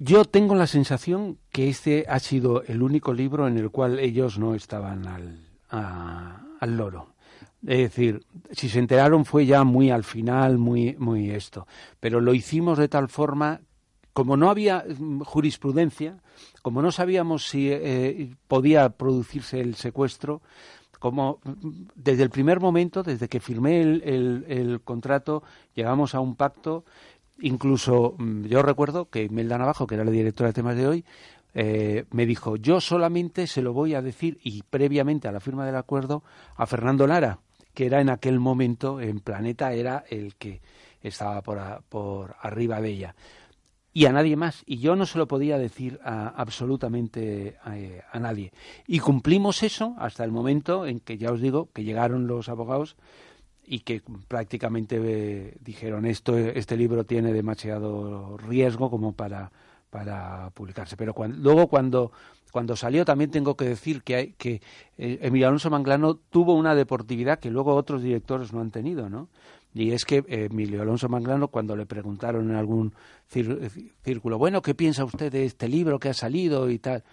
Yo 0.03 0.25
tengo 0.25 0.53
la 0.53 0.67
sensación 0.67 1.37
que 1.49 1.69
este 1.69 2.05
ha 2.09 2.19
sido 2.19 2.61
el 2.63 2.83
único 2.83 3.13
libro 3.13 3.47
en 3.47 3.57
el 3.57 3.71
cual 3.71 3.99
ellos 3.99 4.37
no 4.37 4.53
estaban 4.53 5.07
al, 5.07 5.39
al 5.69 6.77
loro. 6.77 7.13
Es 7.65 7.77
decir, 7.77 8.25
si 8.51 8.67
se 8.67 8.79
enteraron 8.79 9.23
fue 9.23 9.45
ya 9.45 9.63
muy 9.63 9.91
al 9.91 10.03
final, 10.03 10.57
muy, 10.57 10.97
muy 10.99 11.31
esto. 11.31 11.65
Pero 12.01 12.19
lo 12.19 12.33
hicimos 12.33 12.77
de 12.77 12.89
tal 12.89 13.07
forma, 13.07 13.61
como 14.11 14.35
no 14.35 14.49
había 14.49 14.83
mm, 14.85 15.21
jurisprudencia, 15.21 16.21
como 16.61 16.81
no 16.81 16.91
sabíamos 16.91 17.47
si 17.47 17.69
eh, 17.71 18.35
podía 18.49 18.89
producirse 18.89 19.61
el 19.61 19.75
secuestro, 19.75 20.41
como 20.99 21.39
mm, 21.43 21.87
desde 21.95 22.23
el 22.23 22.29
primer 22.29 22.59
momento, 22.59 23.03
desde 23.03 23.29
que 23.29 23.39
firmé 23.39 23.81
el, 23.81 24.45
el, 24.47 24.81
contrato, 24.81 25.43
llegamos 25.73 26.15
a 26.15 26.19
un 26.19 26.35
pacto. 26.35 26.83
Incluso 27.43 28.15
mm, 28.17 28.45
yo 28.45 28.61
recuerdo 28.61 29.09
que 29.09 29.27
Melda 29.29 29.57
Navajo, 29.57 29.85
que 29.85 29.95
era 29.95 30.05
la 30.05 30.11
directora 30.11 30.49
de 30.49 30.53
temas 30.53 30.77
de 30.77 30.87
hoy, 30.87 31.05
eh, 31.53 32.05
me 32.11 32.25
dijo, 32.25 32.55
yo 32.55 32.79
solamente 32.79 33.47
se 33.47 33.61
lo 33.61 33.73
voy 33.73 33.93
a 33.95 34.01
decir, 34.01 34.39
y 34.43 34.63
previamente 34.63 35.27
a 35.27 35.31
la 35.33 35.41
firma 35.41 35.65
del 35.65 35.75
acuerdo, 35.75 36.23
a 36.55 36.65
Fernando 36.65 37.05
Lara, 37.05 37.39
que 37.73 37.85
era 37.85 37.99
en 37.99 38.09
aquel 38.09 38.39
momento 38.39 39.01
en 39.01 39.19
Planeta, 39.19 39.73
era 39.73 40.05
el 40.09 40.35
que 40.35 40.61
estaba 41.01 41.41
por, 41.41 41.59
por 41.89 42.35
arriba 42.41 42.79
de 42.79 42.89
ella. 42.89 43.15
Y 43.91 44.05
a 44.05 44.13
nadie 44.13 44.35
más. 44.35 44.63
Y 44.65 44.77
yo 44.77 44.95
no 44.95 45.05
se 45.05 45.19
lo 45.19 45.27
podía 45.27 45.57
decir 45.57 45.99
absolutamente 46.03 47.57
a, 47.63 48.19
nadie. 48.19 48.51
Y 48.87 48.99
cumplimos 48.99 49.61
eso 49.61 49.95
hasta 49.99 50.23
el 50.23 50.31
momento 50.31 50.87
en 50.87 50.99
que, 50.99 51.17
ya 51.17 51.31
os 51.31 51.41
digo, 51.41 51.69
que 51.73 51.83
llegaron 51.83 52.25
los 52.25 52.49
abogados 52.49 52.95
y 53.65 53.79
que 53.79 54.01
prácticamente 54.27 54.99
eh, 55.01 55.57
dijeron 55.61 56.05
esto 56.05 56.37
este 56.37 56.75
libro 56.77 57.05
tiene 57.05 57.31
demasiado 57.33 58.37
riesgo 58.37 58.89
como 58.89 59.13
para 59.13 59.51
para 59.89 60.49
publicarse 60.51 60.97
pero 60.97 61.13
luego 61.37 61.67
cuando 61.67 62.11
cuando 62.53 62.75
salió 62.75 63.03
también 63.03 63.31
tengo 63.31 63.57
que 63.57 63.65
decir 63.65 64.03
que, 64.03 64.35
que 64.37 64.61
eh, 64.99 65.17
Emilio 65.23 65.47
Alonso 65.47 65.71
Manglano 65.71 66.13
tuvo 66.13 66.53
una 66.53 66.75
deportividad 66.75 67.39
que 67.39 67.49
luego 67.49 67.73
otros 67.73 68.03
directores 68.03 68.53
no 68.53 68.61
han 68.61 68.69
tenido, 68.69 69.09
¿no? 69.09 69.27
Y 69.73 69.91
es 69.91 70.05
que 70.05 70.17
eh, 70.17 70.49
Emilio 70.51 70.83
Alonso 70.83 71.09
Manglano, 71.09 71.47
cuando 71.47 71.75
le 71.75 71.87
preguntaron 71.87 72.51
en 72.51 72.55
algún 72.55 72.93
círculo, 73.27 74.37
bueno, 74.37 74.61
¿qué 74.61 74.75
piensa 74.75 75.03
usted 75.03 75.31
de 75.31 75.45
este 75.45 75.67
libro 75.67 75.97
que 75.97 76.09
ha 76.09 76.13
salido 76.13 76.69
y 76.69 76.77
tal? 76.77 77.03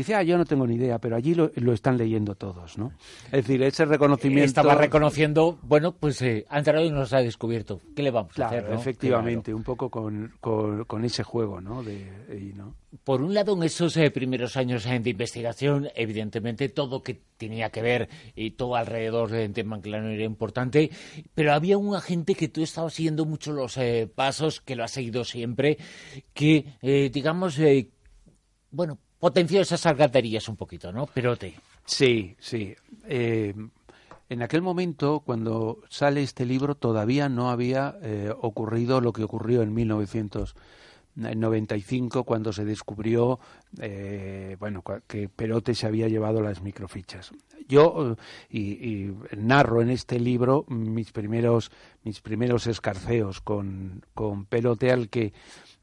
Dice, 0.00 0.14
ah, 0.14 0.22
yo 0.22 0.36
no 0.36 0.44
tengo 0.44 0.66
ni 0.66 0.74
idea, 0.74 0.98
pero 0.98 1.16
allí 1.16 1.34
lo, 1.34 1.72
están 1.72 1.96
leyendo 1.96 2.34
todos, 2.34 2.78
¿no? 2.78 2.92
Es 3.26 3.46
decir, 3.46 3.62
ese 3.62 3.84
reconocimiento... 3.84 4.46
Estaba 4.46 4.74
reconociendo, 4.74 5.58
bueno, 5.62 5.92
pues 5.92 6.20
eh, 6.22 6.44
ha 6.48 6.58
entrado 6.58 6.84
y 6.84 6.90
nos 6.90 7.12
ha 7.12 7.18
descubierto. 7.18 7.80
¿Qué 7.94 8.02
le 8.02 8.10
vamos 8.10 8.38
a 8.38 8.46
hacer, 8.46 8.66
efectivamente, 8.72 9.52
un 9.54 9.62
poco 9.62 9.90
con, 9.90 10.34
con, 10.40 11.04
ese 11.04 11.22
juego, 11.22 11.60
¿no? 11.60 11.82
De, 11.82 12.06
¿no? 12.54 12.74
Por 13.04 13.22
un 13.22 13.34
lado, 13.34 13.54
en 13.54 13.62
esos 13.62 13.96
eh, 13.96 14.10
primeros 14.10 14.56
años 14.56 14.86
eh, 14.86 14.98
de 15.00 15.10
investigación, 15.10 15.88
evidentemente 15.94 16.68
todo 16.68 17.02
que 17.02 17.20
tenía 17.36 17.70
que 17.70 17.82
ver 17.82 18.08
y 18.34 18.52
todo 18.52 18.76
alrededor 18.76 19.30
de 19.30 19.48
tema 19.48 19.80
claro 19.80 20.08
era 20.08 20.24
importante, 20.24 20.90
pero 21.34 21.52
había 21.52 21.78
un 21.78 21.94
agente 21.94 22.34
que 22.34 22.48
tú 22.48 22.62
estabas 22.62 22.94
siguiendo 22.94 23.24
mucho 23.24 23.52
los 23.52 23.76
eh, 23.76 24.10
pasos, 24.12 24.60
que 24.60 24.76
lo 24.76 24.84
has 24.84 24.92
seguido 24.92 25.24
siempre, 25.24 25.78
que, 26.32 27.10
digamos, 27.12 27.58
bueno, 28.70 28.98
potenció 29.18 29.60
esas 29.60 29.84
alcantarillas 29.86 30.48
un 30.48 30.56
poquito, 30.56 30.92
¿no? 30.92 31.06
Perote. 31.06 31.54
Sí, 31.84 32.36
sí. 32.38 32.74
Eh, 33.06 33.54
en 34.28 34.42
aquel 34.42 34.60
momento, 34.60 35.20
cuando 35.20 35.78
sale 35.88 36.20
este 36.22 36.44
libro, 36.44 36.74
todavía 36.74 37.28
no 37.28 37.48
había 37.50 37.96
eh, 38.02 38.34
ocurrido 38.40 39.00
lo 39.00 39.12
que 39.12 39.22
ocurrió 39.22 39.62
en 39.62 39.72
1995, 39.72 42.24
cuando 42.24 42.52
se 42.52 42.64
descubrió 42.64 43.38
eh, 43.80 44.56
bueno, 44.58 44.82
que 45.06 45.28
Perote 45.28 45.76
se 45.76 45.86
había 45.86 46.08
llevado 46.08 46.40
las 46.40 46.60
microfichas. 46.60 47.30
Yo 47.68 48.16
y, 48.50 49.12
narro 49.36 49.80
en 49.80 49.90
este 49.90 50.18
libro 50.18 50.64
mis 50.68 51.12
primeros 51.12 51.70
mis 52.04 52.20
primeros 52.20 52.66
escarceos 52.66 53.40
con, 53.40 54.04
con 54.14 54.44
Perote 54.46 54.90
al 54.92 55.08
que 55.08 55.32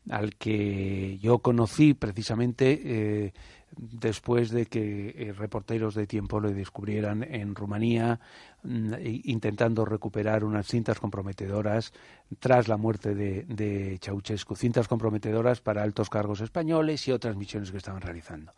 al 0.10 0.36
que 0.36 1.17
yo 1.19 1.39
conocí 1.39 1.93
precisamente 1.93 2.81
eh, 2.83 3.33
después 3.77 4.51
de 4.51 4.65
que 4.65 5.15
eh, 5.17 5.33
reporteros 5.33 5.95
de 5.95 6.07
tiempo 6.07 6.39
lo 6.39 6.51
descubrieran 6.51 7.24
en 7.24 7.55
Rumanía 7.55 8.19
mm, 8.63 8.93
intentando 9.24 9.86
recuperar 9.86 10.43
unas 10.43 10.67
cintas 10.67 11.00
comprometedoras 11.00 11.93
tras 12.39 12.67
la 12.67 12.77
muerte 12.77 13.15
de, 13.15 13.43
de, 13.43 13.98
Ceausescu, 14.01 14.55
cintas 14.55 14.88
comprometedoras 14.88 15.62
para 15.62 15.83
altos 15.83 16.10
cargos 16.10 16.41
españoles 16.41 17.07
y 17.07 17.12
otras 17.12 17.36
misiones 17.36 17.72
que 17.72 17.77
estaban 17.77 18.01
realizando. 18.01 18.53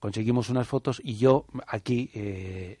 Conseguimos 0.00 0.50
unas 0.50 0.66
fotos 0.66 1.00
y 1.04 1.16
yo 1.16 1.46
aquí 1.66 2.10
eh, 2.14 2.78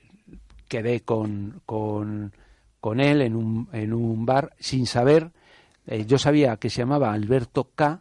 quedé 0.68 1.00
con, 1.00 1.60
con, 1.64 2.32
con 2.80 3.00
él 3.00 3.22
en 3.22 3.36
un, 3.36 3.68
en 3.72 3.92
un 3.92 4.26
bar 4.26 4.54
sin 4.58 4.86
saber 4.86 5.32
eh, 5.86 6.04
yo 6.06 6.18
sabía 6.18 6.56
que 6.56 6.70
se 6.70 6.78
llamaba 6.78 7.12
Alberto 7.12 7.68
K., 7.74 8.00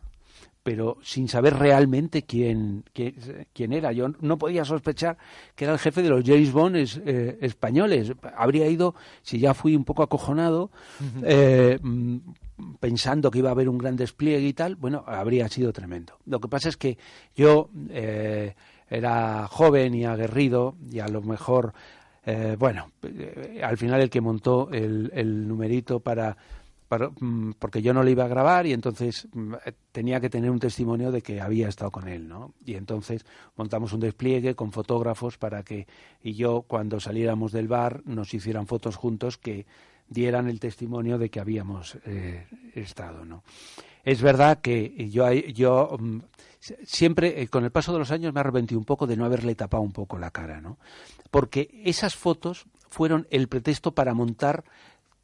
pero 0.62 0.98
sin 1.04 1.28
saber 1.28 1.56
realmente 1.56 2.24
quién, 2.24 2.86
quién, 2.94 3.74
era. 3.74 3.92
Yo 3.92 4.08
no 4.22 4.38
podía 4.38 4.64
sospechar 4.64 5.18
que 5.58 5.66
era 5.66 5.74
el 5.74 5.80
jefe 5.80 6.02
de 6.02 6.08
los 6.08 6.24
James 6.24 6.54
Bond 6.54 6.78
eh, 6.78 7.38
españoles. 7.42 8.14
Habría 8.38 8.70
ido, 8.70 8.96
si 9.24 9.40
ya 9.40 9.54
fui 9.54 9.76
un 9.76 9.84
poco 9.84 10.04
acojonado, 10.04 10.72
eh, 11.22 11.78
mm, 11.82 12.18
pensando 12.80 13.30
que 13.30 13.40
iba 13.40 13.50
a 13.50 13.52
haber 13.52 13.68
un 13.68 13.78
gran 13.78 13.98
despliegue 13.98 14.48
y 14.48 14.54
tal, 14.54 14.78
bueno, 14.78 15.04
habría 15.06 15.50
sido 15.50 15.74
tremendo. 15.74 16.14
Lo 16.26 16.40
que 16.40 16.48
pasa 16.48 16.70
es 16.70 16.78
que 16.78 16.98
yo 17.36 17.70
era 18.90 19.48
joven 19.50 19.96
y 19.96 20.06
aguerrido 20.06 20.76
y 20.90 21.00
a 21.00 21.10
lo 21.10 21.22
mejor, 21.22 21.74
bueno, 22.58 22.90
al 23.62 23.78
final 23.78 24.00
el 24.00 24.10
que 24.10 24.22
montó 24.22 24.70
el 24.72 25.46
numerito 25.46 26.00
para 26.00 26.38
Mm, 27.00 27.52
porque 27.60 27.82
yo 27.82 27.94
no 27.94 28.04
le 28.04 28.12
iba 28.12 28.26
a 28.26 28.28
grabar 28.28 28.66
y 28.66 28.74
entonces 28.74 29.28
mm, 29.34 29.54
eh, 29.66 29.74
tenía 29.92 30.20
que 30.20 30.30
tener 30.30 30.50
un 30.50 30.60
testimonio 30.60 31.12
de 31.12 31.22
que 31.22 31.42
había 31.42 31.68
estado 31.68 31.92
con 31.92 32.08
él, 32.08 32.28
¿no? 32.28 32.54
Y 32.66 32.76
entonces 32.76 33.26
montamos 33.56 33.94
un 33.94 34.00
despliegue 34.00 34.56
con 34.56 34.72
fotógrafos 34.72 35.38
para 35.38 35.64
que 35.64 35.88
y 36.22 36.34
yo 36.34 36.64
cuando 36.68 37.00
saliéramos 37.00 37.52
del 37.52 37.68
bar 37.68 38.02
nos 38.06 38.34
hicieran 38.34 38.68
fotos 38.68 38.96
juntos 38.96 39.38
que 39.38 39.66
dieran 40.08 40.48
el 40.48 40.60
testimonio 40.60 41.18
de 41.18 41.30
que 41.30 41.40
habíamos 41.40 41.98
eh, 42.06 42.46
estado, 42.76 43.26
¿no? 43.26 43.44
Es 44.04 44.22
verdad 44.22 44.60
que 44.60 45.10
yo, 45.10 45.98
mm, 45.98 46.20
siempre, 46.84 47.42
eh, 47.42 47.48
con 47.48 47.64
el 47.64 47.72
paso 47.72 47.94
de 47.94 48.00
los 48.00 48.12
años, 48.12 48.34
me 48.34 48.42
arrepentí 48.42 48.76
un 48.76 48.84
poco 48.84 49.08
de 49.08 49.16
no 49.16 49.24
haberle 49.24 49.56
tapado 49.56 49.82
un 49.82 49.94
poco 49.94 50.20
la 50.20 50.30
cara, 50.30 50.60
¿no? 50.60 50.78
Porque 51.32 51.82
esas 51.86 52.16
fotos 52.16 52.66
fueron 52.90 53.28
el 53.32 53.48
pretexto 53.48 53.94
para 53.94 54.14
montar 54.14 54.66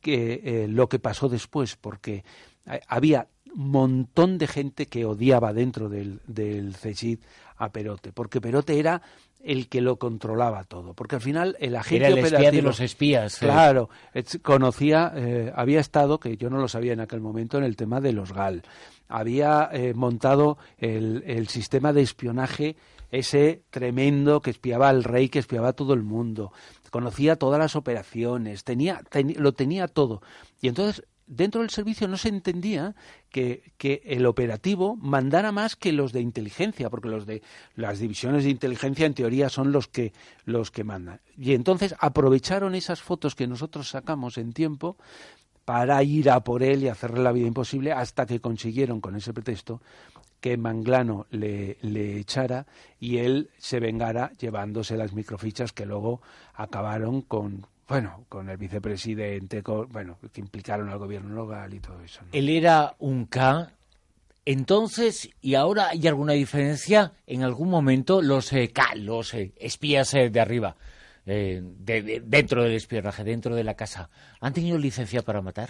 que, 0.01 0.41
eh, 0.44 0.68
lo 0.68 0.88
que 0.89 1.00
pasó 1.00 1.29
después, 1.29 1.75
porque 1.75 2.24
eh, 2.65 2.79
había 2.88 3.27
un 3.56 3.72
montón 3.72 4.38
de 4.38 4.48
gente 4.48 4.88
que 4.88 5.06
odiaba 5.06 5.53
dentro 5.53 5.89
del, 5.89 6.22
del 6.27 6.75
CECID 6.75 7.20
a 7.58 7.72
Perote, 7.72 8.12
porque 8.12 8.41
Perote 8.41 8.79
era 8.79 9.01
el 9.41 9.70
que 9.70 9.82
lo 9.82 9.98
controlaba 9.98 10.65
todo, 10.65 10.94
porque 10.94 11.15
al 11.15 11.22
final 11.22 11.56
el 11.60 11.75
agente 11.75 12.08
era 12.08 12.20
el 12.20 12.25
espía 12.25 12.51
de 12.51 12.62
los 12.62 12.79
espías. 12.79 13.41
Eh. 13.41 13.46
Claro, 13.46 13.89
conocía, 14.41 15.13
había 15.56 15.79
estado, 15.79 16.20
que 16.20 16.36
yo 16.36 16.50
no 16.50 16.58
lo 16.58 16.68
sabía 16.68 16.94
en 16.94 17.00
aquel 17.00 17.22
momento, 17.22 17.58
en 17.58 17.63
el 17.63 17.77
tema 17.77 18.01
de 18.01 18.12
los 18.12 18.34
GAL. 18.34 18.63
Había 19.08 19.72
montado 19.96 20.58
el, 20.77 21.24
el 21.25 21.48
sistema 21.48 21.94
de 21.94 22.01
espionaje 22.01 22.75
ese 23.12 23.63
tremendo 23.70 24.41
que 24.41 24.51
espiaba 24.51 24.89
al 24.89 25.03
rey, 25.03 25.29
que 25.29 25.39
espiaba 25.39 25.70
a 25.70 25.74
todo 25.74 25.94
el 25.94 26.03
mundo 26.03 26.51
conocía 26.89 27.36
todas 27.36 27.60
las 27.60 27.75
operaciones, 27.75 28.63
tenía, 28.63 29.01
lo 29.38 29.53
tenía 29.53 29.88
todo. 29.88 30.22
Y 30.62 30.67
entonces 30.67 31.03
dentro 31.29 31.62
del 31.62 31.69
servicio 31.69 32.08
no 32.08 32.17
se 32.17 32.29
entendía 32.29 32.96
que, 33.29 33.72
que, 33.77 34.01
el 34.05 34.25
operativo 34.25 34.96
mandara 34.96 35.51
más 35.51 35.75
que 35.75 35.93
los 35.93 36.12
de 36.12 36.22
inteligencia, 36.22 36.89
porque 36.89 37.08
los 37.08 37.25
de 37.25 37.43
las 37.75 38.00
divisiones 38.00 38.43
de 38.43 38.50
inteligencia 38.50 39.05
en 39.05 39.13
teoría 39.13 39.50
son 39.50 39.72
los 39.72 39.88
que 39.88 40.12
los 40.46 40.72
que 40.72 40.84
mandan. 40.84 41.22
Y 41.38 41.53
entonces 41.53 41.96
aprovecharon 42.00 42.74
esas 42.74 43.01
fotos 43.01 43.36
que 43.36 43.48
nosotros 43.48 43.89
sacamos 43.89 44.38
en 44.38 44.53
tiempo 44.53 44.98
para 45.65 46.01
ir 46.01 46.31
a 46.31 46.43
por 46.43 46.63
él 46.63 46.84
y 46.84 46.88
hacerle 46.88 47.22
la 47.22 47.31
vida 47.31 47.46
imposible 47.46 47.91
hasta 47.91 48.25
que 48.25 48.41
consiguieron 48.41 49.01
con 49.01 49.15
ese 49.15 49.34
pretexto 49.34 49.81
que 50.39 50.58
Manglano 50.58 51.27
le, 51.31 51.77
le, 51.81 52.17
echara 52.17 52.65
y 53.00 53.17
él 53.17 53.50
se 53.58 53.79
vengara 53.79 54.31
llevándose 54.39 54.98
las 54.98 55.13
microfichas 55.13 55.74
que 55.74 55.86
luego 55.86 56.22
acabaron 56.53 57.22
con 57.22 57.65
bueno 57.88 58.25
con 58.29 58.50
el 58.50 58.58
vicepresidente 58.58 59.62
bueno 59.62 60.17
que 60.31 60.41
implicaron 60.41 60.89
al 60.89 61.00
gobierno 61.00 61.36
local 61.36 61.74
y 61.74 61.79
todo 61.79 62.01
eso 62.01 62.22
él 62.31 62.50
era 62.50 62.96
un 63.00 63.25
K. 63.25 63.74
Entonces 64.46 65.29
y 65.41 65.55
ahora 65.55 65.89
hay 65.89 66.08
alguna 66.08 66.34
diferencia 66.34 67.13
en 67.27 67.43
algún 67.43 67.69
momento 67.69 68.22
los 68.22 68.51
eh, 68.53 68.72
K 68.72 68.96
los 68.96 69.34
eh, 69.34 69.53
espías 69.58 70.13
eh, 70.13 70.29
de 70.29 70.39
arriba 70.39 70.75
dentro 71.25 72.63
del 72.63 72.74
espionaje 72.74 73.24
dentro 73.24 73.53
de 73.55 73.63
la 73.63 73.75
casa 73.75 74.10
han 74.39 74.53
tenido 74.53 74.79
licencia 74.79 75.22
para 75.22 75.41
matar 75.41 75.69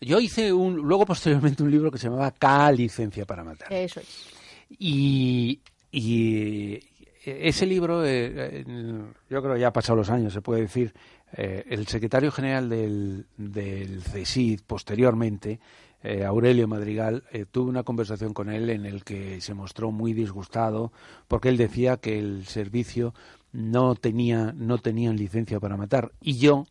Yo 0.00 0.20
hice 0.20 0.52
un, 0.52 0.76
luego 0.76 1.06
posteriormente 1.06 1.62
un 1.62 1.70
libro 1.70 1.90
que 1.90 1.98
se 1.98 2.08
llamaba 2.08 2.30
K 2.30 2.72
licencia 2.72 3.24
para 3.24 3.44
matar. 3.44 3.72
Eso 3.72 4.00
es. 4.00 4.28
Y, 4.78 5.60
y 5.90 6.80
ese 7.26 7.66
libro, 7.66 8.04
eh, 8.04 8.64
yo 9.28 9.42
creo 9.42 9.54
que 9.54 9.60
ya 9.60 9.68
ha 9.68 9.72
pasado 9.72 9.96
los 9.96 10.10
años, 10.10 10.32
se 10.32 10.42
puede 10.42 10.62
decir, 10.62 10.94
eh, 11.36 11.64
el 11.68 11.86
secretario 11.86 12.30
general 12.30 12.68
del, 12.68 13.26
del 13.36 14.02
CSID 14.02 14.60
posteriormente, 14.66 15.58
eh, 16.02 16.24
Aurelio 16.24 16.68
Madrigal, 16.68 17.24
tuve 17.50 17.68
una 17.70 17.82
conversación 17.82 18.32
con 18.32 18.48
él 18.48 18.70
en 18.70 18.86
el 18.86 19.02
que 19.02 19.40
se 19.40 19.54
mostró 19.54 19.90
muy 19.90 20.12
disgustado 20.12 20.92
porque 21.26 21.48
él 21.48 21.56
decía 21.56 21.96
que 21.96 22.18
el 22.18 22.46
servicio 22.46 23.12
no 23.52 23.94
tenía 23.94 24.52
no 24.54 24.78
tenían 24.78 25.16
licencia 25.16 25.58
para 25.58 25.76
matar 25.76 26.12
y 26.20 26.38
yo 26.38 26.66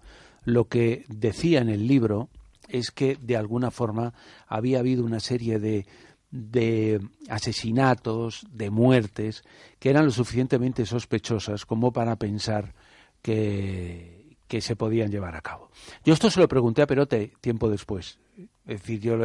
lo 0.46 0.66
que 0.66 1.04
decía 1.10 1.60
en 1.60 1.70
el 1.70 1.88
libro 1.88 2.30
es 2.70 2.92
que 2.92 3.18
de 3.20 3.38
alguna 3.38 3.72
forma 3.72 4.14
había 4.48 4.80
habido 4.80 5.04
una 5.04 5.20
serie 5.20 5.60
de 5.60 5.86
de 6.36 7.00
asesinatos, 7.30 8.46
de 8.52 8.70
muertes, 8.70 9.44
que 9.80 9.90
eran 9.90 10.06
lo 10.06 10.12
suficientemente 10.12 10.86
sospechosas 10.86 11.66
como 11.66 11.94
para 11.94 12.18
pensar 12.18 12.74
que, 13.22 14.36
que 14.48 14.60
se 14.60 14.76
podían 14.76 15.12
llevar 15.12 15.36
a 15.36 15.42
cabo. 15.42 15.70
Yo 16.04 16.14
esto 16.14 16.30
se 16.30 16.42
lo 16.42 16.48
pregunté 16.48 16.82
a 16.82 16.88
Perote 16.88 17.34
tiempo 17.40 17.70
después. 17.70 18.20
Es 18.38 18.82
decir, 18.82 19.00
yo 19.00 19.18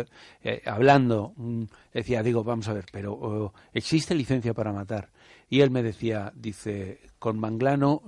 eh, 0.44 0.62
hablando, 0.66 1.32
mm, 1.36 1.64
decía, 1.92 2.22
digo, 2.22 2.44
vamos 2.44 2.68
a 2.68 2.74
ver, 2.74 2.86
pero 2.92 3.12
oh, 3.14 3.52
¿existe 3.72 4.14
licencia 4.14 4.54
para 4.54 4.72
matar? 4.72 5.10
Y 5.48 5.62
él 5.62 5.70
me 5.70 5.82
decía, 5.82 6.32
dice, 6.36 7.00
con 7.18 7.40
Manglano, 7.40 8.02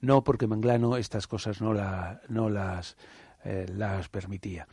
no, 0.00 0.22
porque 0.22 0.46
Manglano 0.46 0.96
estas 0.98 1.26
cosas 1.26 1.60
no, 1.60 1.74
la, 1.74 2.20
no 2.28 2.48
las, 2.48 2.96
eh, 3.44 3.66
las 3.68 4.08
permitía 4.08 4.66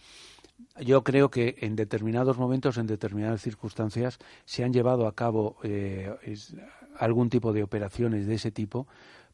yo 0.80 1.04
creo 1.04 1.30
que 1.30 1.56
en 1.60 1.76
determinados 1.76 2.38
momentos, 2.38 2.78
en 2.78 2.88
determinadas 2.88 3.42
circunstancias, 3.42 4.20
se 4.46 4.64
han 4.64 4.74
llevado 4.74 5.08
a 5.08 5.16
cabo 5.16 5.58
eh, 5.64 6.12
algún 6.98 7.30
tipo 7.30 7.54
de 7.54 7.64
operaciones 7.64 8.28
de 8.28 8.36
ese 8.36 8.52
tipo, 8.52 8.88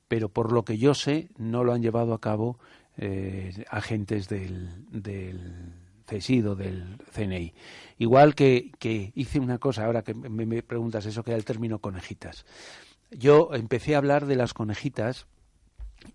pero 0.08 0.30
por 0.30 0.52
lo 0.52 0.64
que 0.64 0.78
yo 0.78 0.94
sé, 0.94 1.30
no 1.38 1.64
lo 1.64 1.74
han 1.74 1.82
llevado 1.82 2.14
a 2.14 2.22
cabo 2.22 2.60
eh, 2.98 3.66
agentes 3.70 4.28
del, 4.28 4.86
del 4.92 5.74
CESIDO, 6.08 6.56
del 6.56 6.98
CNI. 7.14 7.54
Igual 7.98 8.36
que, 8.36 8.72
hice 9.16 9.40
una 9.40 9.58
cosa, 9.58 9.86
ahora 9.86 10.04
que 10.04 10.14
me, 10.14 10.62
preguntas 10.62 11.06
eso, 11.06 11.24
que 11.24 11.32
era 11.32 11.38
el 11.38 11.46
término 11.46 11.80
conejitas. 11.80 12.46
Yo 13.12 13.54
empecé 13.54 13.96
a 13.96 14.00
hablar 14.00 14.26
de 14.26 14.36
las 14.36 14.54
conejitas 14.54 15.28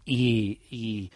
y 0.05 1.11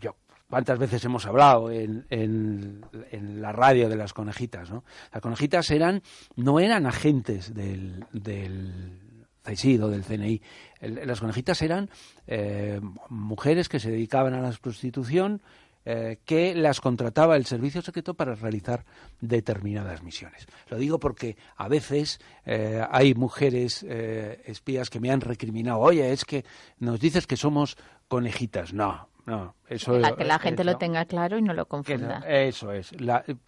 yo 0.00 0.16
cuántas 0.48 0.78
veces 0.78 1.04
hemos 1.04 1.26
hablado 1.26 1.70
en, 1.70 2.06
en, 2.10 3.40
la 3.40 3.52
radio 3.52 3.88
de 3.88 3.96
las 3.96 4.12
conejitas, 4.12 4.70
¿no? 4.70 4.84
Las 5.12 5.22
conejitas 5.22 5.70
eran, 5.70 6.02
no 6.36 6.60
eran 6.60 6.86
agentes 6.86 7.54
del, 7.54 8.04
del 8.12 9.00
o 9.46 9.88
del 9.88 10.04
CNI. 10.04 10.40
las 10.80 11.20
conejitas 11.20 11.60
eran 11.62 11.90
eh, 12.26 12.80
mujeres 13.10 13.68
que 13.68 13.78
se 13.78 13.90
dedicaban 13.90 14.32
a 14.34 14.40
la 14.40 14.50
prostitución, 14.52 15.42
eh, 15.84 16.18
que 16.24 16.54
las 16.54 16.80
contrataba 16.80 17.36
el 17.36 17.44
servicio 17.44 17.82
secreto 17.82 18.14
para 18.14 18.34
realizar 18.34 18.86
determinadas 19.20 20.02
misiones. 20.02 20.46
Lo 20.70 20.78
digo 20.78 20.98
porque 20.98 21.36
a 21.56 21.68
veces 21.68 22.20
eh, 22.46 22.82
hay 22.90 23.14
mujeres 23.14 23.82
espías 23.82 24.88
que 24.88 25.00
me 25.00 25.10
han 25.10 25.20
recriminado, 25.20 25.80
oye, 25.80 26.10
es 26.10 26.24
que 26.24 26.44
nos 26.78 27.00
dices 27.00 27.26
que 27.26 27.36
somos 27.36 27.76
conejitas. 28.08 28.72
No, 28.72 29.08
no, 29.26 29.54
eso 29.68 29.98
que 30.16 30.24
la 30.24 30.38
gente 30.38 30.64
lo 30.64 30.76
tenga 30.76 31.04
claro 31.06 31.38
y 31.38 31.42
no 31.42 31.54
lo 31.54 31.66
confunda. 31.66 32.18
eso 32.26 32.72
es. 32.72 32.90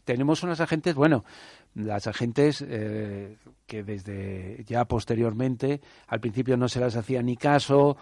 tenemos 0.05 0.43
unas 0.43 0.61
agentes, 0.61 0.95
bueno, 0.95 1.25
las 1.75 2.07
agentes 2.07 2.65
eh, 2.67 3.37
que 3.67 3.83
desde 3.83 4.65
ya 4.65 4.87
posteriormente, 4.87 5.83
al 6.07 6.21
principio 6.21 6.57
no 6.57 6.69
se 6.69 6.81
las 6.81 6.97
hacía 6.97 7.23
ni 7.23 7.37
caso, 7.37 7.99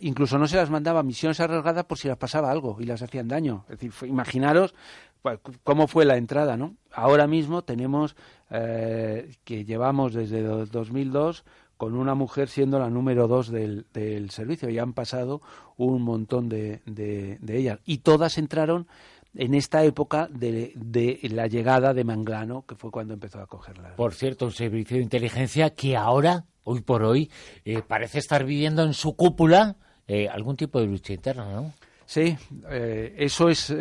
incluso 0.00 0.38
no 0.38 0.46
se 0.46 0.56
las 0.56 0.70
mandaba 0.70 1.02
misiones 1.02 1.40
arriesgadas 1.40 1.84
por 1.84 1.98
si 1.98 2.06
las 2.06 2.16
pasaba 2.16 2.50
algo 2.50 2.76
y 2.78 2.84
las 2.84 3.02
hacían 3.02 3.26
daño. 3.26 3.64
Es 3.68 3.80
decir, 3.80 3.92
imaginaros 4.08 4.74
pues, 5.20 5.40
cómo 5.64 5.88
fue 5.88 6.04
la 6.04 6.16
entrada, 6.16 6.56
¿no? 6.56 6.76
Ahora 6.92 7.26
mismo 7.26 7.62
tenemos 7.62 8.14
eh, 8.50 9.34
que 9.44 9.64
llevamos 9.64 10.14
desde 10.14 10.42
2002 10.42 11.44
con 11.78 11.96
una 11.96 12.14
mujer 12.14 12.48
siendo 12.48 12.78
la 12.78 12.90
número 12.90 13.28
dos 13.28 13.50
del, 13.50 13.86
del 13.94 14.30
servicio. 14.30 14.68
Ya 14.68 14.82
han 14.82 14.92
pasado 14.92 15.40
un 15.76 16.02
montón 16.02 16.48
de, 16.48 16.82
de, 16.84 17.38
ellas. 17.48 17.78
Y 17.86 17.98
todas 17.98 18.36
entraron 18.36 18.88
en 19.34 19.54
esta 19.54 19.84
época 19.84 20.28
de, 20.28 20.72
de, 20.74 21.20
la 21.30 21.46
llegada 21.46 21.94
de 21.94 22.02
Manglano, 22.02 22.66
que 22.66 22.74
fue 22.74 22.90
cuando 22.90 23.14
empezó 23.14 23.40
a 23.40 23.46
cogerla. 23.46 23.94
Por 23.94 24.12
cierto, 24.12 24.46
un 24.46 24.52
servicio 24.52 24.96
de 24.96 25.04
inteligencia 25.04 25.70
que 25.70 25.96
ahora, 25.96 26.46
hoy 26.64 26.80
por 26.80 27.04
hoy, 27.04 27.30
eh, 27.64 27.80
parece 27.86 28.18
estar 28.18 28.44
viviendo 28.44 28.82
en 28.82 28.92
su 28.92 29.14
cúpula 29.14 29.76
eh, 30.08 30.28
algún 30.28 30.56
tipo 30.56 30.80
de 30.80 30.86
lucha 30.86 31.12
interna, 31.12 31.46
¿no? 31.52 31.72
Sí, 32.06 32.36
eh, 32.70 33.14
eso 33.18 33.50
es 33.50 33.72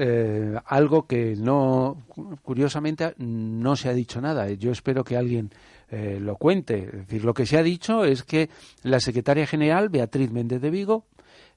algo 0.65 1.07
que 1.07 1.36
no, 1.38 2.03
curiosamente, 2.43 3.15
no 3.17 3.77
se 3.77 3.88
ha 3.88 3.93
dicho 3.93 4.19
nada. 4.19 4.51
Yo 4.51 4.71
espero 4.71 5.05
que 5.05 5.15
alguien 5.15 5.49
eh, 5.89 6.17
lo 6.19 6.36
cuente. 6.36 6.84
Es 6.84 7.08
decir, 7.08 7.23
lo 7.23 7.34
que 7.34 7.45
se 7.45 7.58
ha 7.58 7.63
dicho 7.63 8.04
es 8.04 8.23
que 8.23 8.50
la 8.84 9.00
secretaria 9.00 9.47
general, 9.47 9.89
Beatriz 9.89 10.32
Méndez 10.32 10.62
de 10.62 10.69
Vigo, 10.69 11.06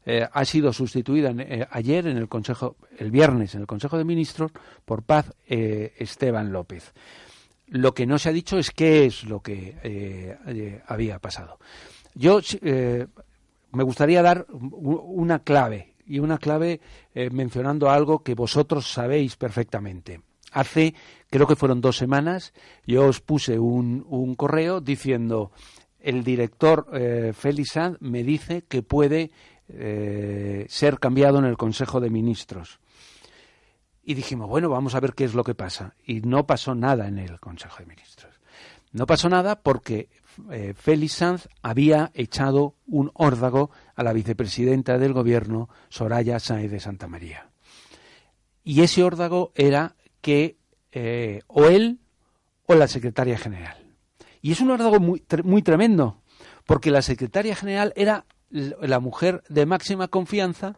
eh, 0.07 0.27
ha 0.31 0.45
sido 0.45 0.73
sustituida 0.73 1.31
eh, 1.37 1.67
ayer 1.71 2.07
en 2.07 2.17
el 2.17 2.29
Consejo, 2.29 2.77
el 2.97 3.11
viernes 3.11 3.55
en 3.55 3.63
el 3.63 3.67
Consejo 3.67 3.99
de 3.99 4.05
Ministros 4.05 4.53
por 4.85 5.03
Paz 5.03 5.35
Esteban 5.47 6.53
López. 6.53 6.93
Lo 7.67 7.93
que 7.93 8.07
no 8.07 8.19
se 8.19 8.29
ha 8.29 8.33
dicho 8.33 8.57
es 8.57 8.71
qué 8.71 9.05
es 9.05 9.25
lo 9.25 9.41
que 9.41 10.37
había 10.87 11.19
pasado. 11.21 11.59
Yo 12.15 12.41
me 13.73 13.85
gustaría 13.85 14.23
dar 14.23 14.47
una 14.51 15.41
clave 15.41 15.95
y 16.05 16.19
una 16.19 16.39
clave 16.39 16.81
mencionando 17.31 17.89
algo 17.89 18.25
que 18.25 18.35
vosotros 18.35 18.91
sabéis 18.91 19.37
perfectamente. 19.37 20.21
Hace, 20.51 20.95
creo 21.31 21.47
que 21.47 21.57
fueron 21.57 21.81
dos 21.81 21.97
semanas, 21.97 22.53
yo 22.87 23.07
os 23.07 23.21
puse 23.21 23.59
un, 23.59 24.05
un 24.09 24.35
correo 24.35 24.81
diciendo 24.81 25.53
el 26.01 26.25
director 26.25 26.87
eh, 26.93 27.33
Félix 27.35 27.73
Sanz 27.73 27.99
me 28.01 28.23
dice 28.25 28.63
que 28.63 28.83
puede 28.83 29.31
eh, 29.69 30.67
ser 30.69 30.99
cambiado 30.99 31.39
en 31.39 31.45
el 31.45 31.57
Consejo 31.57 32.01
de 32.01 32.11
Ministros. 32.11 32.81
Y 34.03 34.15
dijimos, 34.15 34.49
bueno, 34.49 34.69
vamos 34.71 34.95
a 34.95 35.01
ver 35.01 35.13
qué 35.13 35.25
es 35.25 35.35
lo 35.35 35.45
que 35.45 35.55
pasa. 35.55 35.95
Y 36.05 36.23
no 36.23 36.47
pasó 36.47 36.75
nada 36.75 37.07
en 37.07 37.19
el 37.19 37.39
Consejo 37.39 37.79
de 37.79 37.87
Ministros. 37.87 38.41
No 38.93 39.07
pasó 39.07 39.29
nada 39.29 39.61
porque 39.61 40.09
eh, 40.51 40.75
Félix 40.75 41.13
Sanz 41.13 41.49
había 41.63 42.11
echado 42.15 42.75
un 42.87 43.11
órdago 43.15 43.71
a 43.95 44.03
la 44.03 44.13
vicepresidenta 44.13 44.99
del 44.99 45.13
gobierno, 45.13 45.69
Soraya 45.91 46.41
Sáenz 46.41 46.73
de 46.73 46.81
Santa 46.81 47.07
María. 47.07 47.51
Y 48.65 48.83
ese 48.83 49.05
órdago 49.05 49.53
era 49.55 49.95
que 50.21 50.57
eh, 50.93 51.41
o 51.47 51.65
él 51.67 52.01
o 52.67 52.75
la 52.75 52.89
secretaria 52.89 53.39
general. 53.39 53.77
Y 54.43 54.53
es 54.53 54.61
un 54.61 54.71
órdago 54.71 55.01
muy, 55.01 55.23
muy 55.45 55.63
tremendo, 55.63 56.23
porque 56.67 56.91
la 56.91 57.03
secretaria 57.03 57.55
general 57.55 57.93
era 57.97 58.27
la 58.51 59.01
mujer 59.01 59.43
de 59.49 59.67
máxima 59.67 60.09
confianza 60.09 60.77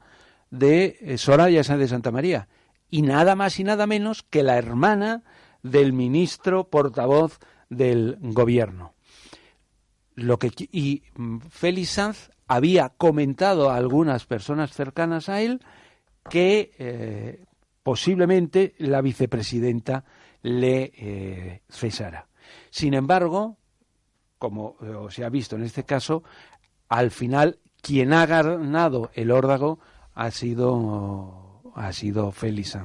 de 0.51 0.99
eh, 1.01 1.19
Soraya 1.19 1.65
Sáenz 1.65 1.81
de 1.81 1.89
Santa 1.89 2.11
María, 2.11 2.49
y 2.91 3.03
nada 3.03 3.35
más 3.35 3.59
y 3.59 3.65
nada 3.65 3.87
menos 3.87 4.23
que 4.23 4.43
la 4.43 4.59
hermana 4.59 5.23
del 5.63 5.93
ministro 5.93 6.69
portavoz 6.69 7.39
del 7.71 8.19
gobierno. 8.21 8.95
Lo 10.15 10.39
que, 10.39 10.51
y 10.71 11.03
mm, 11.17 11.39
Félix 11.49 11.91
Sanz 11.91 12.31
había 12.47 12.91
comentado 12.91 13.71
a 13.71 13.77
algunas 13.77 14.27
personas 14.27 14.73
cercanas 14.73 15.31
a 15.31 15.41
él 15.41 15.61
que 16.29 16.73
eh, 16.79 17.45
posiblemente 17.83 18.75
la 18.79 19.01
vicepresidenta 19.01 20.05
le 20.43 20.93
eh, 20.97 21.63
cesara. 21.69 22.29
Sin 22.71 22.95
embargo, 22.95 23.57
como 24.39 24.77
eh, 24.83 24.95
se 25.11 25.25
ha 25.25 25.29
visto 25.29 25.57
en 25.57 25.63
este 25.63 25.85
caso, 25.85 26.23
al 26.89 27.11
final 27.11 27.59
quien 27.81 28.13
ha 28.13 28.27
ganado 28.27 29.11
el 29.15 29.31
órdago 29.31 29.79
ha 30.15 30.31
sido 30.31 31.73
ha 31.75 31.93
sido 31.93 32.33
Félix 32.33 32.77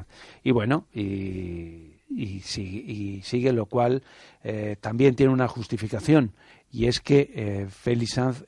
Y 0.44 0.52
bueno, 0.52 0.86
y, 0.94 1.96
y, 2.10 2.40
sigue, 2.42 3.52
lo 3.52 3.66
cual 3.66 4.02
eh, 4.44 4.78
también 4.80 5.16
tiene 5.16 5.34
una 5.34 5.50
justificación, 5.50 6.34
y 6.72 6.86
es 6.86 7.02
que 7.02 7.32
eh, 7.36 7.68
Félix 7.70 8.14
Sanz 8.14 8.46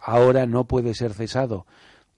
ahora 0.00 0.46
no 0.46 0.64
puede 0.64 0.94
ser 0.94 1.14
cesado 1.14 1.64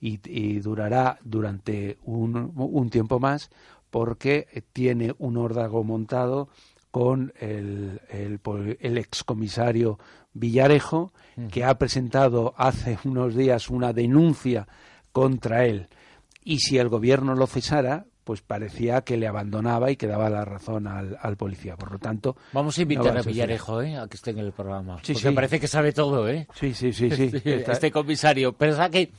y, 0.00 0.58
durará 0.60 1.18
durante 1.22 1.98
un, 2.04 2.88
tiempo 2.90 3.20
más 3.20 3.50
porque 3.90 4.46
tiene 4.72 5.14
un 5.18 5.36
órdago 5.36 5.84
montado 5.84 6.48
con 6.90 7.32
el, 7.38 8.00
el, 8.08 8.98
excomisario 8.98 9.98
Villarejo, 10.32 11.12
que 11.50 11.64
ha 11.64 11.76
presentado 11.76 12.54
hace 12.56 12.98
unos 13.04 13.34
días 13.34 13.68
una 13.68 13.92
denuncia 13.92 14.66
contra 15.12 15.66
él. 15.66 15.88
Y 16.44 16.58
si 16.58 16.78
el 16.78 16.88
gobierno 16.88 17.34
lo 17.34 17.46
cesara, 17.46 18.06
pues 18.24 18.42
parecía 18.42 19.02
que 19.02 19.16
le 19.16 19.26
abandonaba 19.26 19.90
y 19.90 19.96
que 19.96 20.06
daba 20.06 20.30
la 20.30 20.44
razón 20.44 20.86
al, 20.86 21.18
al 21.20 21.36
policía. 21.36 21.76
Por 21.76 21.92
lo 21.92 21.98
tanto... 21.98 22.36
Vamos 22.52 22.78
a 22.78 22.82
invitar 22.82 23.16
a 23.16 23.22
Villarejo 23.22 23.82
¿eh? 23.82 23.96
a 23.96 24.06
que 24.06 24.16
esté 24.16 24.30
en 24.30 24.38
el 24.38 24.52
programa. 24.52 24.98
Sí, 25.02 25.14
porque 25.14 25.32
parece 25.32 25.60
que 25.60 25.66
sabe 25.66 25.92
todo, 25.92 26.28
¿eh? 26.28 26.46
Sí, 26.54 26.72
sí, 26.74 26.92
sí. 26.92 27.10
sí. 27.10 27.30
este 27.44 27.90
comisario. 27.90 28.52
Pero 28.52 28.76
que 28.90 29.10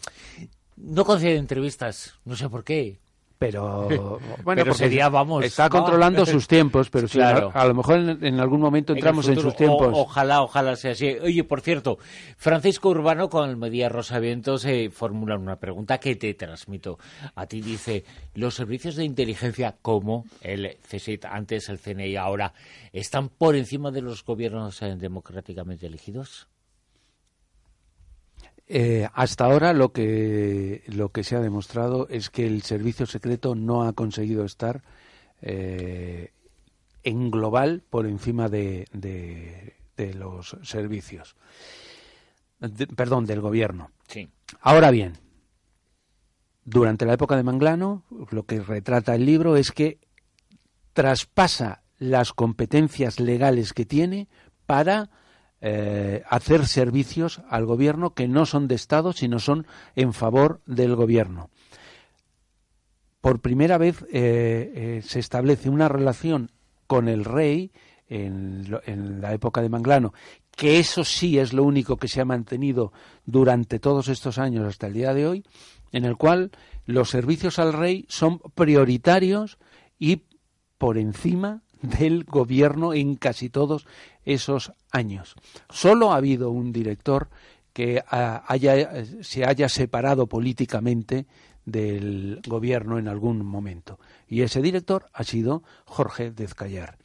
no 0.84 1.06
concede 1.06 1.38
entrevistas, 1.38 2.16
no 2.26 2.36
sé 2.36 2.50
por 2.50 2.64
qué. 2.64 3.00
Pero 3.42 3.88
bueno 4.44 4.62
pero 4.62 4.76
sería 4.76 5.10
vamos 5.10 5.44
está 5.44 5.68
controlando 5.68 6.28
sus 6.28 6.48
tiempos 6.48 6.92
pero 6.92 7.08
claro. 7.08 7.50
a, 7.56 7.66
lo 7.66 7.74
mejor 7.74 7.96
en, 7.98 8.40
algún 8.40 8.62
momento 8.62 8.94
entramos 8.94 9.28
en, 9.30 9.40
sus 9.40 9.56
tiempos. 9.56 9.90
ojalá 9.94 10.44
ojalá 10.44 10.76
sea 10.76 10.92
así. 10.92 11.18
Oye 11.24 11.44
por 11.44 11.62
cierto 11.62 11.98
Francisco 12.38 12.90
Urbano 12.90 13.32
con 13.32 13.50
el 13.50 13.58
Medía 13.58 13.90
Rosavientos 13.90 14.62
se 14.62 14.92
formula 14.92 15.38
una 15.38 15.56
pregunta 15.56 15.98
que 15.98 16.16
te 16.16 16.36
transmito. 16.36 17.00
A 17.34 17.48
ti 17.48 17.62
dice 17.62 18.06
los 18.36 18.54
servicios 18.54 18.96
de 18.96 19.06
inteligencia 19.06 19.76
como 19.82 20.26
el 20.42 20.78
CSIT 20.88 21.26
antes 21.26 21.68
el 21.70 21.80
CNI 21.80 22.18
ahora 22.18 22.54
están 22.94 23.30
por 23.30 23.56
encima 23.56 23.90
de 23.90 24.04
los 24.04 24.24
gobiernos 24.24 24.84
eh, 24.84 24.96
democráticamente 25.00 25.88
elegidos 25.88 26.48
eh, 28.68 29.08
hasta 29.14 29.46
ahora 29.46 29.74
lo 29.74 29.92
que, 29.92 30.84
lo 30.88 31.10
que 31.10 31.24
se 31.24 31.36
ha 31.36 31.42
demostrado 31.42 32.08
es 32.10 32.30
que 32.30 32.46
el 32.48 32.62
servicio 32.62 33.06
secreto 33.06 33.56
no 33.56 33.84
ha 33.84 33.94
conseguido 33.94 34.46
estar 34.46 34.84
eh, 35.42 36.32
en 37.04 37.32
global 37.32 37.84
por 37.90 38.06
encima 38.06 38.48
de, 38.48 38.88
de, 38.94 40.14
los 40.14 40.58
servicios. 40.64 41.36
perdón, 42.96 43.26
del 43.26 43.42
gobierno. 43.42 43.92
Sí. 44.08 44.30
Ahora 44.62 44.90
bien, 44.90 45.14
durante 46.64 47.06
la 47.06 47.14
época 47.14 47.36
de 47.36 47.44
Manglano, 47.44 48.04
lo 48.30 48.44
que 48.46 48.62
retrata 48.62 49.16
el 49.16 49.26
libro 49.26 49.58
es 49.58 49.72
que 49.72 50.00
traspasa 50.94 51.84
las 51.98 52.34
competencias 52.34 53.20
legales 53.20 53.74
que 53.74 53.86
tiene 53.86 54.28
para 54.66 55.10
eh, 55.62 56.24
hacer 56.28 56.66
servicios 56.66 57.42
al 57.48 57.66
gobierno 57.68 58.16
que 58.16 58.28
no 58.28 58.48
son 58.48 58.68
de 58.68 58.74
Estado, 58.74 59.14
sino 59.14 59.38
son 59.38 59.68
en 59.96 60.12
favor 60.12 60.60
del 60.66 60.96
gobierno. 60.96 61.52
Por 63.22 63.42
primera 63.42 63.78
vez 63.78 64.02
eh, 64.12 64.72
eh, 64.74 65.02
se 65.06 65.20
establece 65.20 65.70
una 65.70 65.88
relación 65.88 66.50
con 66.88 67.08
el 67.08 67.24
rey 67.24 67.72
en, 68.10 68.76
en, 68.88 69.22
la 69.22 69.34
época 69.34 69.62
de 69.62 69.70
Manglano, 69.70 70.14
que 70.50 70.80
eso 70.80 71.04
sí 71.04 71.38
es 71.38 71.54
lo 71.54 71.64
único 71.64 71.98
que 71.98 72.08
se 72.08 72.22
ha 72.22 72.26
mantenido 72.26 72.92
durante 73.26 73.78
todos 73.78 74.08
estos 74.08 74.40
años 74.40 74.68
hasta 74.68 74.88
el 74.88 74.94
día 74.94 75.14
de 75.14 75.28
hoy, 75.28 75.46
en 75.92 76.06
el 76.06 76.18
cual 76.18 76.50
los 76.88 77.12
servicios 77.12 77.60
al 77.60 77.74
rey 77.74 78.06
son 78.10 78.40
prioritarios 78.56 79.60
y 80.00 80.24
por 80.80 80.98
encima 80.98 81.62
del 81.82 82.24
gobierno 82.24 82.94
en 82.94 83.16
casi 83.16 83.50
todos 83.50 83.88
esos 84.26 84.74
años. 84.92 85.36
Solo 85.70 86.12
ha 86.12 86.18
habido 86.18 86.52
un 86.52 86.72
director 86.72 87.30
que 87.74 88.04
haya, 88.08 89.06
se 89.22 89.46
haya 89.46 89.70
separado 89.70 90.28
políticamente 90.28 91.26
del 91.66 92.42
gobierno 92.46 92.98
en 92.98 93.08
algún 93.08 93.46
momento. 93.46 94.00
Y 94.28 94.42
ese 94.42 94.62
director 94.62 95.06
ha 95.14 95.24
sido 95.24 95.64
Jorge 95.86 96.32
Dezcayar. 96.32 96.98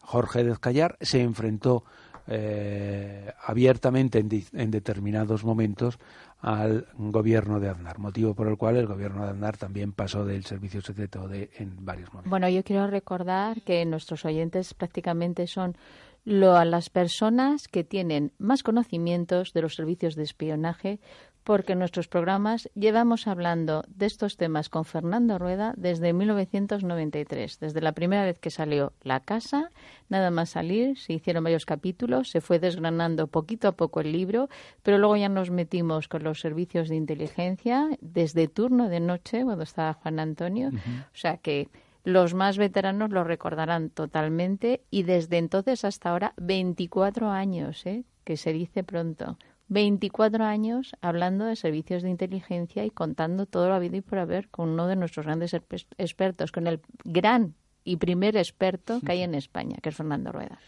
Jorge 0.00 0.44
Dezcayar 0.44 0.96
se 1.00 1.22
enfrentó 1.22 1.84
eh, 2.28 3.32
abiertamente 3.44 4.18
en, 4.18 4.70
determinados 4.70 5.44
momentos 5.44 5.98
al 6.40 6.86
gobierno 6.96 7.58
de 7.60 7.68
Aznar, 7.68 7.98
motivo 7.98 8.34
por 8.34 8.48
el 8.48 8.56
cual 8.56 8.76
el 8.76 8.86
gobierno 8.86 9.24
de 9.24 9.30
Aznar 9.30 9.56
también 9.56 9.92
pasó 9.92 10.24
del 10.24 10.44
servicio 10.44 10.82
secreto 10.82 11.26
de, 11.28 11.50
en 11.56 11.84
varios 11.84 12.12
momentos. 12.12 12.30
Bueno, 12.30 12.48
yo 12.48 12.62
quiero 12.62 12.86
recordar 12.86 13.62
que 13.62 13.84
nuestros 13.86 14.24
oyentes 14.24 14.74
prácticamente 14.74 15.46
son 15.46 15.76
lo, 16.24 16.64
las 16.64 16.90
personas 16.90 17.68
que 17.68 17.84
tienen 17.84 18.32
más 18.38 18.62
conocimientos 18.62 19.52
de 19.52 19.62
los 19.62 19.74
servicios 19.74 20.14
de 20.14 20.22
espionaje, 20.22 21.00
porque 21.44 21.72
en 21.72 21.80
nuestros 21.80 22.08
programas 22.08 22.70
llevamos 22.74 23.26
hablando 23.26 23.84
de 23.88 24.06
estos 24.06 24.36
temas 24.36 24.68
con 24.68 24.84
Fernando 24.84 25.38
Rueda 25.38 25.74
desde 25.76 26.12
1993, 26.12 27.58
desde 27.58 27.80
la 27.80 27.92
primera 27.92 28.24
vez 28.24 28.38
que 28.38 28.50
salió 28.50 28.92
La 29.02 29.20
Casa, 29.20 29.70
nada 30.08 30.30
más 30.30 30.50
salir, 30.50 30.96
se 30.98 31.14
hicieron 31.14 31.44
varios 31.44 31.66
capítulos, 31.66 32.30
se 32.30 32.40
fue 32.40 32.58
desgranando 32.58 33.26
poquito 33.26 33.68
a 33.68 33.72
poco 33.72 34.00
el 34.00 34.12
libro, 34.12 34.48
pero 34.82 34.98
luego 34.98 35.16
ya 35.16 35.28
nos 35.28 35.50
metimos 35.50 36.06
con 36.06 36.22
los 36.22 36.40
servicios 36.40 36.88
de 36.88 36.96
inteligencia 36.96 37.88
desde 38.00 38.46
turno 38.46 38.88
de 38.88 39.00
noche, 39.00 39.42
cuando 39.42 39.64
estaba 39.64 39.94
Juan 39.94 40.20
Antonio, 40.20 40.68
o 40.68 41.16
sea 41.16 41.38
que 41.38 41.68
los 42.04 42.34
más 42.34 42.58
veteranos 42.58 43.10
lo 43.10 43.24
recordarán 43.24 43.90
totalmente 43.90 44.82
y 44.90 45.04
desde 45.04 45.38
entonces 45.38 45.84
hasta 45.84 46.10
ahora 46.10 46.34
24 46.36 47.30
años, 47.30 47.86
¿eh? 47.86 48.04
que 48.24 48.36
se 48.36 48.52
dice 48.52 48.82
pronto. 48.82 49.38
24 49.68 50.44
años 50.44 50.94
hablando 51.00 51.46
de 51.46 51.56
servicios 51.56 52.02
de 52.02 52.10
inteligencia 52.10 52.84
y 52.84 52.90
contando 52.90 53.46
todo 53.46 53.68
lo 53.68 53.74
habido 53.74 53.96
y 53.96 54.00
por 54.02 54.18
haber 54.18 54.48
con 54.48 54.70
uno 54.70 54.86
de 54.86 54.96
nuestros 54.96 55.24
grandes 55.24 55.54
expertos, 55.54 56.52
con 56.52 56.66
el 56.66 56.80
gran 57.04 57.54
y 57.84 57.96
primer 57.96 58.36
experto 58.36 59.00
que 59.00 59.12
hay 59.12 59.22
en 59.22 59.34
España, 59.34 59.78
que 59.82 59.88
es 59.88 59.96
Fernando 59.96 60.30
Rueda. 60.30 60.58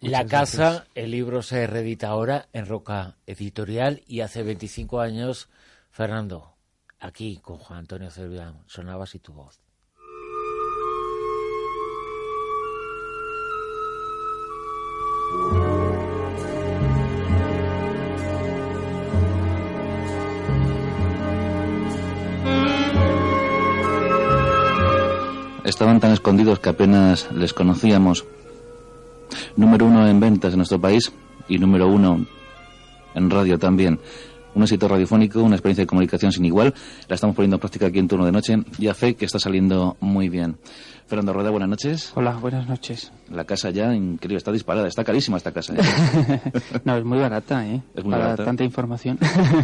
La 0.00 0.26
Casa, 0.26 0.86
el 0.94 1.10
libro 1.10 1.42
se 1.42 1.66
reedita 1.66 2.08
ahora 2.08 2.48
en 2.52 2.66
Roca 2.66 3.16
Editorial 3.26 4.02
y 4.06 4.20
hace 4.20 4.42
25 4.42 5.00
años, 5.00 5.48
Fernando, 5.90 6.56
aquí 6.98 7.38
con 7.38 7.58
Juan 7.58 7.80
Antonio 7.80 8.10
Cervián, 8.10 8.62
sonaba 8.66 9.04
así 9.04 9.18
tu 9.18 9.32
voz. 9.32 9.60
Estaban 25.74 25.98
tan 25.98 26.12
escondidos 26.12 26.60
que 26.60 26.68
apenas 26.68 27.28
les 27.32 27.52
conocíamos. 27.52 28.24
Número 29.56 29.86
uno 29.86 30.06
en 30.06 30.20
ventas 30.20 30.52
en 30.52 30.58
nuestro 30.58 30.80
país 30.80 31.12
y 31.48 31.58
número 31.58 31.88
uno 31.88 32.24
en 33.14 33.28
radio 33.28 33.58
también. 33.58 33.98
Un 34.54 34.62
éxito 34.62 34.88
radiofónico, 34.88 35.42
una 35.42 35.56
experiencia 35.56 35.82
de 35.82 35.86
comunicación 35.86 36.32
sin 36.32 36.44
igual. 36.44 36.74
La 37.08 37.14
estamos 37.14 37.34
poniendo 37.34 37.56
en 37.56 37.60
práctica 37.60 37.86
aquí 37.86 37.98
en 37.98 38.08
turno 38.08 38.24
de 38.24 38.32
noche 38.32 38.58
y 38.78 38.88
a 38.88 38.94
fe 38.94 39.14
que 39.14 39.24
está 39.24 39.38
saliendo 39.38 39.96
muy 40.00 40.28
bien. 40.28 40.56
Fernando 41.06 41.34
Rueda, 41.34 41.50
buenas 41.50 41.68
noches. 41.68 42.12
Hola, 42.14 42.32
buenas 42.32 42.66
noches. 42.66 43.12
La 43.30 43.44
casa 43.44 43.68
ya, 43.68 43.94
increíble, 43.94 44.38
está 44.38 44.50
disparada, 44.50 44.88
está 44.88 45.04
carísima 45.04 45.36
esta 45.36 45.52
casa. 45.52 45.74
¿eh? 45.74 46.40
no, 46.84 46.96
es 46.96 47.04
muy 47.04 47.18
barata, 47.18 47.66
¿eh? 47.66 47.82
Es 47.94 48.04
muy 48.04 48.12
Para 48.14 48.36
tanta 48.36 48.64
información. 48.64 49.18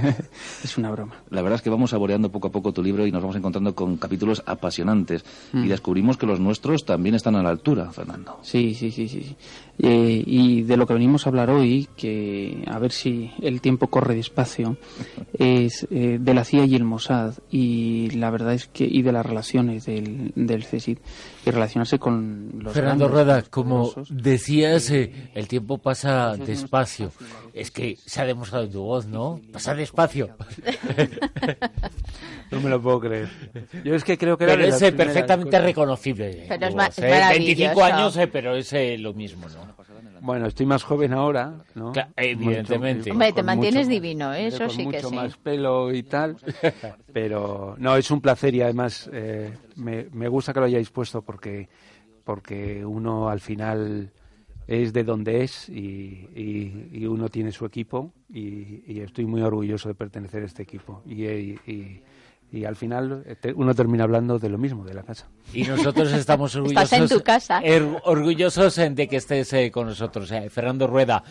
es 0.65 0.77
una 0.77 0.91
broma. 0.91 1.15
La 1.31 1.41
verdad 1.41 1.57
es 1.57 1.63
que 1.63 1.71
vamos 1.71 1.91
saboreando 1.91 2.31
poco 2.31 2.49
a 2.49 2.51
poco 2.51 2.73
tu 2.73 2.83
libro 2.83 3.07
y 3.07 3.13
nos 3.13 3.23
vamos 3.23 3.37
encontrando 3.37 3.75
con 3.75 3.97
capítulos 3.97 4.43
apasionantes. 4.45 5.25
Y 5.55 5.59
mm. 5.59 5.69
descubrimos 5.69 6.19
que 6.19 6.27
los 6.27 6.41
nuestros 6.41 6.85
también 6.85 7.15
están 7.15 7.37
a 7.37 7.43
la 7.43 7.49
altura, 7.49 7.91
Fernando. 7.91 8.39
Sí, 8.43 8.75
sí, 8.75 8.91
sí, 8.91 9.09
sí. 9.09 9.35
Eh, 9.79 10.23
y 10.27 10.63
de 10.63 10.77
lo 10.77 10.87
que 10.87 10.93
venimos 10.93 11.27
a 11.27 11.31
hablar 11.31 11.49
hoy, 11.49 11.89
que 11.97 12.65
a 12.67 12.79
ver 12.79 12.93
si 12.93 13.31
el 13.41 13.63
tiempo 13.63 13.87
corre 13.87 14.15
despacio, 14.15 14.77
es 15.39 15.87
eh, 15.91 16.19
de 16.21 16.35
la 16.35 16.45
CIA 16.45 16.65
y 16.67 16.75
el 16.75 16.85
Mossad. 16.85 17.35
Y 17.51 18.11
la 18.11 18.31
verdad 18.31 18.55
es 18.55 18.67
que, 18.67 18.85
y 18.85 19.03
de 19.03 19.13
las 19.13 19.25
relaciones 19.25 19.87
del, 19.87 20.33
del 20.35 20.65
CSID 20.65 20.99
y 21.45 21.51
relacionarse 21.51 21.99
con 21.99 22.51
los 22.59 22.73
Fernando 22.73 23.09
Rueda, 23.09 23.43
como 23.43 23.93
decías, 24.11 24.91
eh, 24.91 25.31
el 25.35 25.49
tiempo 25.49 25.79
pasa 25.79 26.37
despacio. 26.37 27.13
Es 27.53 27.71
que 27.71 27.97
se 28.05 28.21
ha 28.21 28.25
demostrado 28.25 28.65
en 28.65 28.73
tu 28.73 28.83
voz, 28.83 29.07
¿no? 29.07 29.41
Pasa 29.53 29.75
despacio. 29.75 30.37
no 32.51 32.61
me 32.61 32.71
lo 32.71 32.81
puedo 32.81 33.01
creer. 33.01 33.29
Yo 33.85 33.95
es 33.95 34.05
que 34.05 34.17
creo 34.19 34.37
que 34.37 34.47
pero 34.47 34.65
es 34.65 34.79
perfectamente 34.93 35.59
reconocible. 35.59 36.47
Pero 36.49 36.67
es, 36.67 36.97
25 36.97 37.83
años, 37.83 38.19
pero 38.33 38.55
es 38.55 38.73
lo 39.01 39.15
mismo, 39.15 39.49
¿no? 39.49 39.81
Bueno, 40.21 40.47
estoy 40.47 40.67
más 40.67 40.83
joven 40.83 41.13
ahora, 41.13 41.55
¿no? 41.75 41.93
evidentemente. 42.17 43.11
Hombre, 43.11 43.33
te 43.33 43.43
mantienes 43.43 43.89
divino, 43.89 44.33
¿eh? 44.35 44.47
eso 44.47 44.69
sí 44.69 44.87
que 44.89 45.01
sí. 45.01 45.07
Mucho 45.07 45.11
más 45.11 45.37
pelo 45.37 45.93
y 45.93 46.03
tal, 46.03 46.37
pero 47.13 47.75
no, 47.79 47.97
es 47.97 48.11
un 48.11 48.21
placer 48.21 48.55
y 48.55 48.63
además 48.63 49.09
eh, 49.13 49.53
me, 49.77 50.07
me, 50.13 50.29
gusta 50.29 50.53
que 50.53 50.61
lo 50.61 50.67
hayáis 50.67 50.91
puesto 50.91 51.23
porque, 51.23 51.69
porque 52.25 52.85
uno 52.85 53.29
al 53.29 53.41
final 53.41 54.13
es 54.71 54.93
de 54.93 55.03
donde 55.03 55.43
es 55.43 55.69
y, 55.69 56.29
y, 56.93 57.05
uno 57.05 57.29
tiene 57.29 57.51
su 57.51 57.67
equipo 57.67 58.13
y, 58.33 58.85
y, 58.87 59.01
estoy 59.01 59.27
muy 59.27 59.43
orgulloso 59.43 59.89
de 59.89 59.97
pertenecer 59.97 60.45
a 60.45 60.47
este 60.47 60.63
equipo 60.63 61.03
y, 61.05 61.57
y 62.53 62.65
al 62.65 62.77
final 62.77 63.23
eh, 63.27 63.53
uno 63.55 63.75
termina 63.75 64.05
hablando 64.05 64.39
de 64.39 64.49
lo 64.49 64.59
mismo, 64.59 64.85
de 64.85 64.95
la 64.95 65.03
casa. 65.03 65.29
Y 65.53 65.63
nosotros 65.63 66.13
estamos 66.13 66.55
orgullosos, 66.57 66.83
¿Estás 66.93 67.01
en 67.01 67.19
tu 67.19 67.23
casa? 67.23 67.61
Er, 67.61 67.87
orgullosos 68.05 68.77
de 68.77 69.09
que 69.09 69.17
estés 69.17 69.53
eh, 69.53 69.71
con 69.71 69.87
nosotros. 69.87 70.31
Eh, 70.33 70.51
Fernando 70.51 70.87
Rueda 70.87 71.23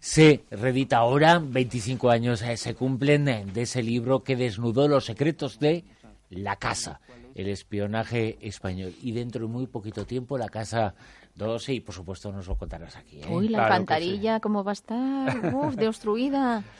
se 0.00 0.44
redita 0.50 0.98
ahora, 0.98 1.38
25 1.38 2.10
años 2.10 2.42
se 2.56 2.74
cumplen 2.74 3.24
de 3.24 3.62
ese 3.62 3.82
libro 3.82 4.22
que 4.22 4.36
desnudó 4.36 4.88
los 4.88 5.04
secretos 5.04 5.58
de 5.58 5.84
la 6.30 6.56
casa, 6.56 7.00
el 7.34 7.48
espionaje 7.48 8.38
español. 8.40 8.94
Y 9.02 9.12
dentro 9.12 9.46
de 9.46 9.52
muy 9.52 9.66
poquito 9.66 10.06
tiempo 10.06 10.38
la 10.38 10.48
casa 10.48 10.94
12 11.34 11.74
y 11.74 11.80
por 11.80 11.94
supuesto 11.94 12.32
nos 12.32 12.46
lo 12.46 12.56
contarás 12.56 12.96
aquí. 12.96 13.20
Uy, 13.28 13.48
la 13.48 13.58
claro 13.58 13.74
alcantarilla, 13.74 14.36
sí. 14.36 14.40
¿cómo 14.40 14.64
va 14.64 14.72
a 14.72 14.74
estar? 14.74 15.54
Uf, 15.54 15.74
destruida. 15.76 16.62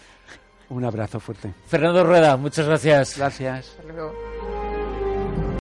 Un 0.71 0.85
abrazo 0.85 1.21
fuerte. 1.21 1.53
Fernando 1.67 2.05
Rueda, 2.05 2.37
muchas 2.37 2.67
gracias. 2.67 3.17
Gracias. 3.19 3.71
Hasta 3.71 3.83
luego. 3.93 4.13